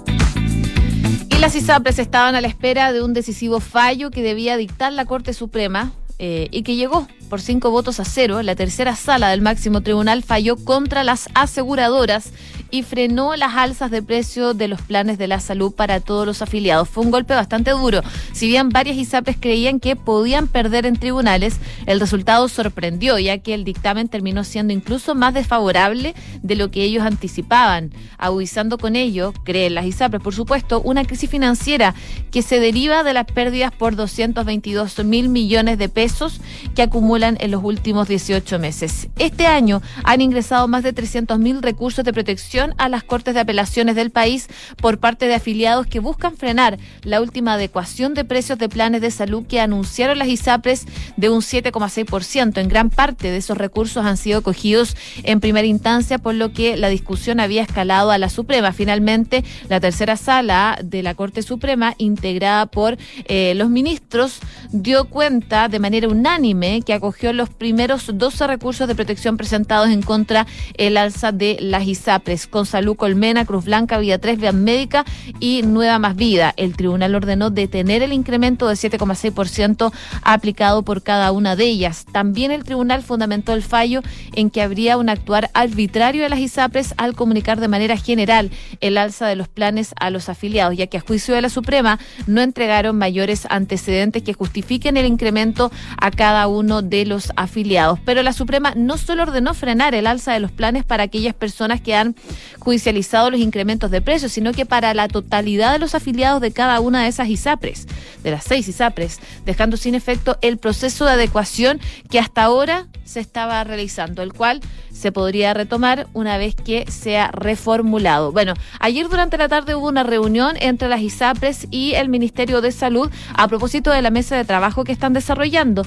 Y 1.30 1.40
las 1.40 1.56
ISAPRES 1.56 2.00
estaban 2.00 2.34
a 2.36 2.42
la 2.42 2.48
espera 2.48 2.92
de 2.94 3.04
un 3.04 3.14
decisivo 3.14 3.60
fallo 3.60 4.10
que 4.10 4.24
debía 4.24 4.58
dictar 4.58 4.94
la 4.94 5.06
Corte 5.06 5.34
Suprema 5.34 5.92
eh, 6.18 6.48
y 6.50 6.64
que 6.64 6.76
llegó 6.76 7.08
por 7.28 7.42
cinco 7.42 7.70
votos 7.70 8.00
a 8.00 8.06
cero. 8.06 8.42
La 8.42 8.56
tercera 8.56 8.96
sala 8.96 9.30
del 9.30 9.42
máximo 9.42 9.82
tribunal 9.82 10.24
falló 10.24 10.56
contra 10.56 11.04
las 11.04 11.30
aseguradoras 11.34 12.32
y 12.70 12.84
frenó 12.84 13.36
las 13.36 13.56
alzas 13.56 13.92
de 13.92 14.02
precio 14.02 14.54
de 14.54 14.68
los 14.68 14.82
planes 14.82 15.18
de 15.18 15.28
la 15.28 15.40
salud 15.40 15.74
para 15.74 16.00
todos 16.00 16.26
los 16.26 16.42
afiliados. 16.42 16.90
Fue 16.90 17.04
un 17.04 17.12
golpe 17.12 17.34
bastante 17.34 17.72
duro. 17.72 18.02
Si 18.34 18.48
bien 18.48 18.70
varias 18.70 18.98
ISAPRES 18.98 19.38
creían 19.40 19.80
que 19.80 19.96
podían 19.96 20.48
perder 20.48 20.86
en 20.86 20.98
tribunales, 20.98 21.58
el 21.86 22.00
resultado 22.00 22.48
sorprendió, 22.50 23.18
ya 23.20 23.38
que 23.38 23.54
el 23.54 23.64
dictamen 23.64 24.10
terminó 24.10 24.44
siendo 24.44 24.74
incluso 24.74 25.16
más 25.16 25.34
desfavorable 25.34 26.14
de 26.42 26.56
lo 26.56 26.72
que 26.72 26.84
ellos 26.84 27.04
anticipaban, 27.04 27.92
agudizando 28.18 28.78
con 28.78 28.96
ello, 28.96 29.34
creen 29.44 29.76
las 29.76 29.86
ISAPRES, 29.86 30.22
por 30.22 30.36
supuesto, 30.36 30.82
una 30.82 31.06
crisis 31.06 31.30
financiera 31.30 31.96
que 32.32 32.42
se 32.42 32.60
deriva 32.60 33.04
de 33.04 33.14
las 33.14 33.26
pérdidas 33.26 33.72
por 33.72 33.96
222 33.96 35.06
mil 35.06 35.30
millones 35.30 35.78
de 35.78 35.90
pesos 35.90 36.42
que 36.76 36.82
acumulan 36.82 37.17
en 37.24 37.52
los 37.52 37.64
últimos 37.64 38.08
18 38.08 38.60
meses. 38.60 39.08
Este 39.18 39.48
año 39.48 39.82
han 40.04 40.22
ingresado 40.22 40.68
más 40.68 40.84
de 40.84 40.94
300 40.94 41.40
mil 41.40 41.64
recursos 41.64 42.06
de 42.06 42.14
protección 42.14 42.76
a 42.78 42.90
las 42.90 43.04
Cortes 43.04 43.34
de 43.34 43.40
Apelaciones 43.40 43.96
del 43.96 44.12
país 44.12 44.48
por 44.80 45.00
parte 45.00 45.28
de 45.28 45.34
afiliados 45.34 45.88
que 45.88 46.00
buscan 46.00 46.38
frenar 46.38 46.78
la 47.02 47.20
última 47.20 47.54
adecuación 47.54 48.14
de 48.14 48.24
precios 48.24 48.60
de 48.60 48.70
planes 48.70 49.02
de 49.02 49.10
salud 49.10 49.46
que 49.48 49.60
anunciaron 49.60 50.20
las 50.20 50.28
ISAPRES 50.28 50.86
de 51.16 51.30
un 51.30 51.42
7,6%. 51.42 52.60
En 52.60 52.68
gran 52.68 52.90
parte 52.92 53.32
de 53.32 53.38
esos 53.38 53.58
recursos 53.58 54.06
han 54.06 54.18
sido 54.18 54.44
cogidos 54.44 54.96
en 55.24 55.40
primera 55.40 55.66
instancia, 55.66 56.20
por 56.20 56.36
lo 56.36 56.54
que 56.54 56.78
la 56.78 56.90
discusión 56.90 57.40
había 57.40 57.64
escalado 57.64 58.12
a 58.12 58.18
la 58.18 58.30
Suprema. 58.30 58.74
Finalmente, 58.74 59.44
la 59.70 59.80
tercera 59.80 60.18
sala 60.18 60.80
de 60.84 61.02
la 61.02 61.16
Corte 61.16 61.42
Suprema, 61.42 61.96
integrada 61.98 62.68
por 62.68 62.98
eh, 63.26 63.54
los 63.56 63.70
ministros, 63.70 64.40
dio 64.72 65.06
cuenta 65.06 65.68
de 65.68 65.80
manera 65.80 66.08
unánime 66.08 66.82
que 66.86 66.94
acogió 67.08 67.32
los 67.32 67.48
primeros 67.48 68.12
12 68.14 68.48
recursos 68.48 68.86
de 68.86 68.94
protección 68.94 69.38
presentados 69.38 69.88
en 69.88 70.02
contra 70.02 70.46
el 70.74 70.98
alza 70.98 71.32
de 71.32 71.56
las 71.62 71.88
ISAPRES 71.88 72.48
con 72.48 72.66
Salud 72.66 72.98
Colmena, 72.98 73.46
Cruz 73.46 73.64
Blanca, 73.64 73.98
Vía 73.98 74.20
3, 74.20 74.38
Vía 74.38 74.52
Médica 74.52 75.06
y 75.40 75.62
Nueva 75.62 76.00
Más 76.00 76.18
Vida. 76.18 76.54
El 76.58 76.76
tribunal 76.76 77.16
ordenó 77.16 77.50
detener 77.50 78.04
el 78.04 78.12
incremento 78.12 78.68
de 78.68 78.74
7,6% 78.74 79.94
aplicado 80.22 80.84
por 80.84 81.02
cada 81.02 81.32
una 81.32 81.56
de 81.56 81.64
ellas. 81.64 82.06
También 82.12 82.52
el 82.52 82.66
tribunal 82.66 83.04
fundamentó 83.04 83.54
el 83.54 83.64
fallo 83.64 84.02
en 84.34 84.50
que 84.50 84.62
habría 84.62 84.98
un 84.98 85.08
actuar 85.08 85.50
arbitrario 85.54 86.24
de 86.24 86.30
las 86.30 86.40
ISAPRES 86.40 86.94
al 86.98 87.16
comunicar 87.16 87.62
de 87.62 87.70
manera 87.70 87.96
general 87.96 88.52
el 88.82 88.98
alza 88.98 89.28
de 89.28 89.38
los 89.38 89.48
planes 89.48 89.94
a 89.98 90.10
los 90.10 90.28
afiliados, 90.28 90.76
ya 90.76 90.88
que 90.88 90.98
a 90.98 91.02
juicio 91.02 91.34
de 91.34 91.42
la 91.42 91.48
Suprema 91.48 92.00
no 92.26 92.42
entregaron 92.42 92.98
mayores 92.98 93.48
antecedentes 93.50 94.24
que 94.24 94.34
justifiquen 94.34 94.98
el 94.98 95.06
incremento 95.06 95.72
a 95.98 96.12
cada 96.12 96.50
uno 96.50 96.82
de 96.82 96.97
los 97.06 97.32
afiliados. 97.36 98.00
Pero 98.06 98.24
la 98.24 98.34
Suprema 98.34 98.74
no 98.76 98.98
solo 98.98 99.24
ordenó 99.24 99.54
frenar 99.54 99.96
el 99.96 100.08
alza 100.08 100.34
de 100.34 100.40
los 100.40 100.52
planes 100.52 100.84
para 100.84 101.04
aquellas 101.04 101.34
personas 101.34 101.82
que 101.82 101.96
han 101.96 102.16
judicializado 102.60 103.30
los 103.30 103.40
incrementos 103.40 103.92
de 103.92 104.02
precios, 104.02 104.32
sino 104.32 104.52
que 104.54 104.66
para 104.66 104.94
la 104.94 105.08
totalidad 105.08 105.74
de 105.74 105.80
los 105.80 105.96
afiliados 105.96 106.42
de 106.42 106.52
cada 106.52 106.80
una 106.80 107.04
de 107.04 107.10
esas 107.10 107.30
ISAPRES, 107.30 107.88
de 108.24 108.32
las 108.32 108.44
seis 108.44 108.68
ISAPRES, 108.68 109.20
dejando 109.46 109.78
sin 109.78 109.96
efecto 109.96 110.38
el 110.42 110.58
proceso 110.58 111.06
de 111.06 111.12
adecuación 111.12 111.80
que 112.10 112.20
hasta 112.20 112.44
ahora 112.44 112.88
se 113.06 113.20
estaba 113.20 113.64
realizando, 113.64 114.22
el 114.22 114.34
cual 114.34 114.62
se 114.98 115.12
podría 115.12 115.54
retomar 115.54 116.08
una 116.14 116.38
vez 116.38 116.56
que 116.56 116.90
sea 116.90 117.30
reformulado. 117.32 118.32
Bueno, 118.32 118.54
ayer 118.80 119.08
durante 119.08 119.38
la 119.38 119.48
tarde 119.48 119.76
hubo 119.76 119.88
una 119.88 120.04
reunión 120.04 120.56
entre 120.60 120.90
las 120.90 121.02
ISAPRES 121.02 121.68
y 121.72 121.94
el 121.94 122.10
Ministerio 122.10 122.62
de 122.62 122.72
Salud 122.72 123.12
a 123.34 123.48
propósito 123.48 123.92
de 123.92 124.02
la 124.02 124.10
mesa 124.10 124.36
de 124.36 124.46
trabajo 124.46 124.84
que 124.84 124.92
están 124.92 125.14
desarrollando. 125.14 125.84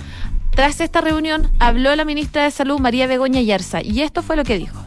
Tras 0.51 0.81
esta 0.81 1.01
reunión 1.01 1.51
habló 1.59 1.94
la 1.96 2.05
ministra 2.05 2.44
de 2.44 2.51
Salud, 2.51 2.79
María 2.79 3.07
Begoña 3.07 3.40
Yarza, 3.40 3.83
y 3.83 4.03
esto 4.03 4.23
fue 4.23 4.37
lo 4.37 4.44
que 4.44 4.59
dijo. 4.59 4.81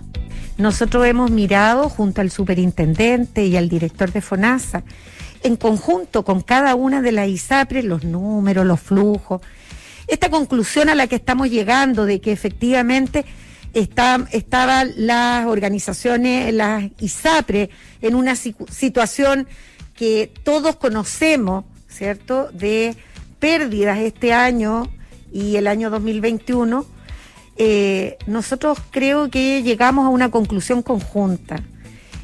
Nosotros 0.58 1.06
hemos 1.06 1.32
mirado 1.32 1.90
junto 1.90 2.22
al 2.22 2.32
superintendente 2.32 3.46
y 3.46 3.58
al 3.58 3.70
director 3.70 4.12
de 4.12 4.22
FONASA, 4.22 4.84
en 5.42 5.56
conjunto 5.58 6.24
con 6.24 6.42
cada 6.42 6.76
una 6.76 7.02
de 7.02 7.12
las 7.12 7.28
ISAPRES, 7.28 7.86
los 7.86 8.04
números, 8.04 8.66
los 8.66 8.80
flujos, 8.80 9.42
esta 10.08 10.30
conclusión 10.30 10.90
a 10.90 10.96
la 10.96 11.08
que 11.08 11.16
estamos 11.16 11.50
llegando 11.50 12.06
de 12.06 12.22
que 12.22 12.32
efectivamente 12.32 13.26
estaban 13.74 14.94
las 14.98 15.46
organizaciones, 15.46 16.54
las 16.54 16.86
ISAPRE, 17.00 17.70
en 18.02 18.16
una 18.16 18.36
situación 18.36 19.48
que 19.96 20.32
todos 20.44 20.76
conocemos, 20.76 21.66
¿cierto?, 21.88 22.50
de 22.52 22.96
pérdidas 23.40 24.00
este 24.00 24.34
año 24.34 24.90
y 25.32 25.56
el 25.56 25.68
año 25.68 25.90
2021, 25.90 26.86
eh, 27.56 28.18
nosotros 28.26 28.80
creo 28.92 29.30
que 29.30 29.62
llegamos 29.64 30.06
a 30.06 30.10
una 30.10 30.32
conclusión 30.32 30.82
conjunta, 30.82 31.62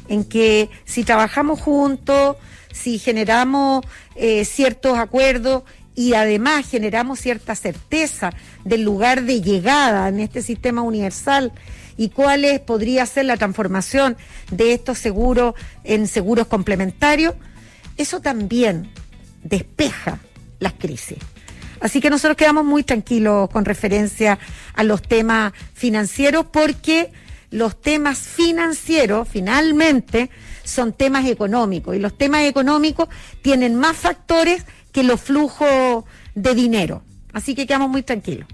en 0.08 0.24
que 0.24 0.70
si 0.84 1.04
trabajamos 1.04 1.60
juntos, 1.60 2.36
si 2.72 2.98
generamos 2.98 3.84
eh, 4.14 4.44
ciertos 4.44 4.98
acuerdos 4.98 5.64
y 6.00 6.14
además 6.14 6.66
generamos 6.66 7.20
cierta 7.20 7.54
certeza 7.54 8.32
del 8.64 8.84
lugar 8.84 9.24
de 9.24 9.42
llegada 9.42 10.08
en 10.08 10.20
este 10.20 10.40
sistema 10.40 10.80
universal 10.80 11.52
y 11.98 12.08
cuál 12.08 12.46
es, 12.46 12.58
podría 12.58 13.04
ser 13.04 13.26
la 13.26 13.36
transformación 13.36 14.16
de 14.50 14.72
estos 14.72 14.96
seguros 14.96 15.52
en 15.84 16.08
seguros 16.08 16.46
complementarios, 16.46 17.34
eso 17.98 18.20
también 18.20 18.88
despeja 19.42 20.20
las 20.58 20.72
crisis. 20.72 21.18
Así 21.82 22.00
que 22.00 22.08
nosotros 22.08 22.38
quedamos 22.38 22.64
muy 22.64 22.82
tranquilos 22.82 23.50
con 23.50 23.66
referencia 23.66 24.38
a 24.72 24.82
los 24.84 25.02
temas 25.02 25.52
financieros 25.74 26.46
porque 26.50 27.12
los 27.50 27.78
temas 27.78 28.20
financieros 28.20 29.28
finalmente 29.28 30.30
son 30.64 30.94
temas 30.94 31.26
económicos 31.26 31.94
y 31.94 31.98
los 31.98 32.16
temas 32.16 32.44
económicos 32.44 33.10
tienen 33.42 33.74
más 33.74 33.98
factores 33.98 34.64
que 34.92 35.02
los 35.02 35.20
flujos 35.20 36.04
de 36.34 36.54
dinero. 36.54 37.02
Así 37.32 37.54
que 37.54 37.66
quedamos 37.66 37.90
muy 37.90 38.02
tranquilos. 38.02 38.46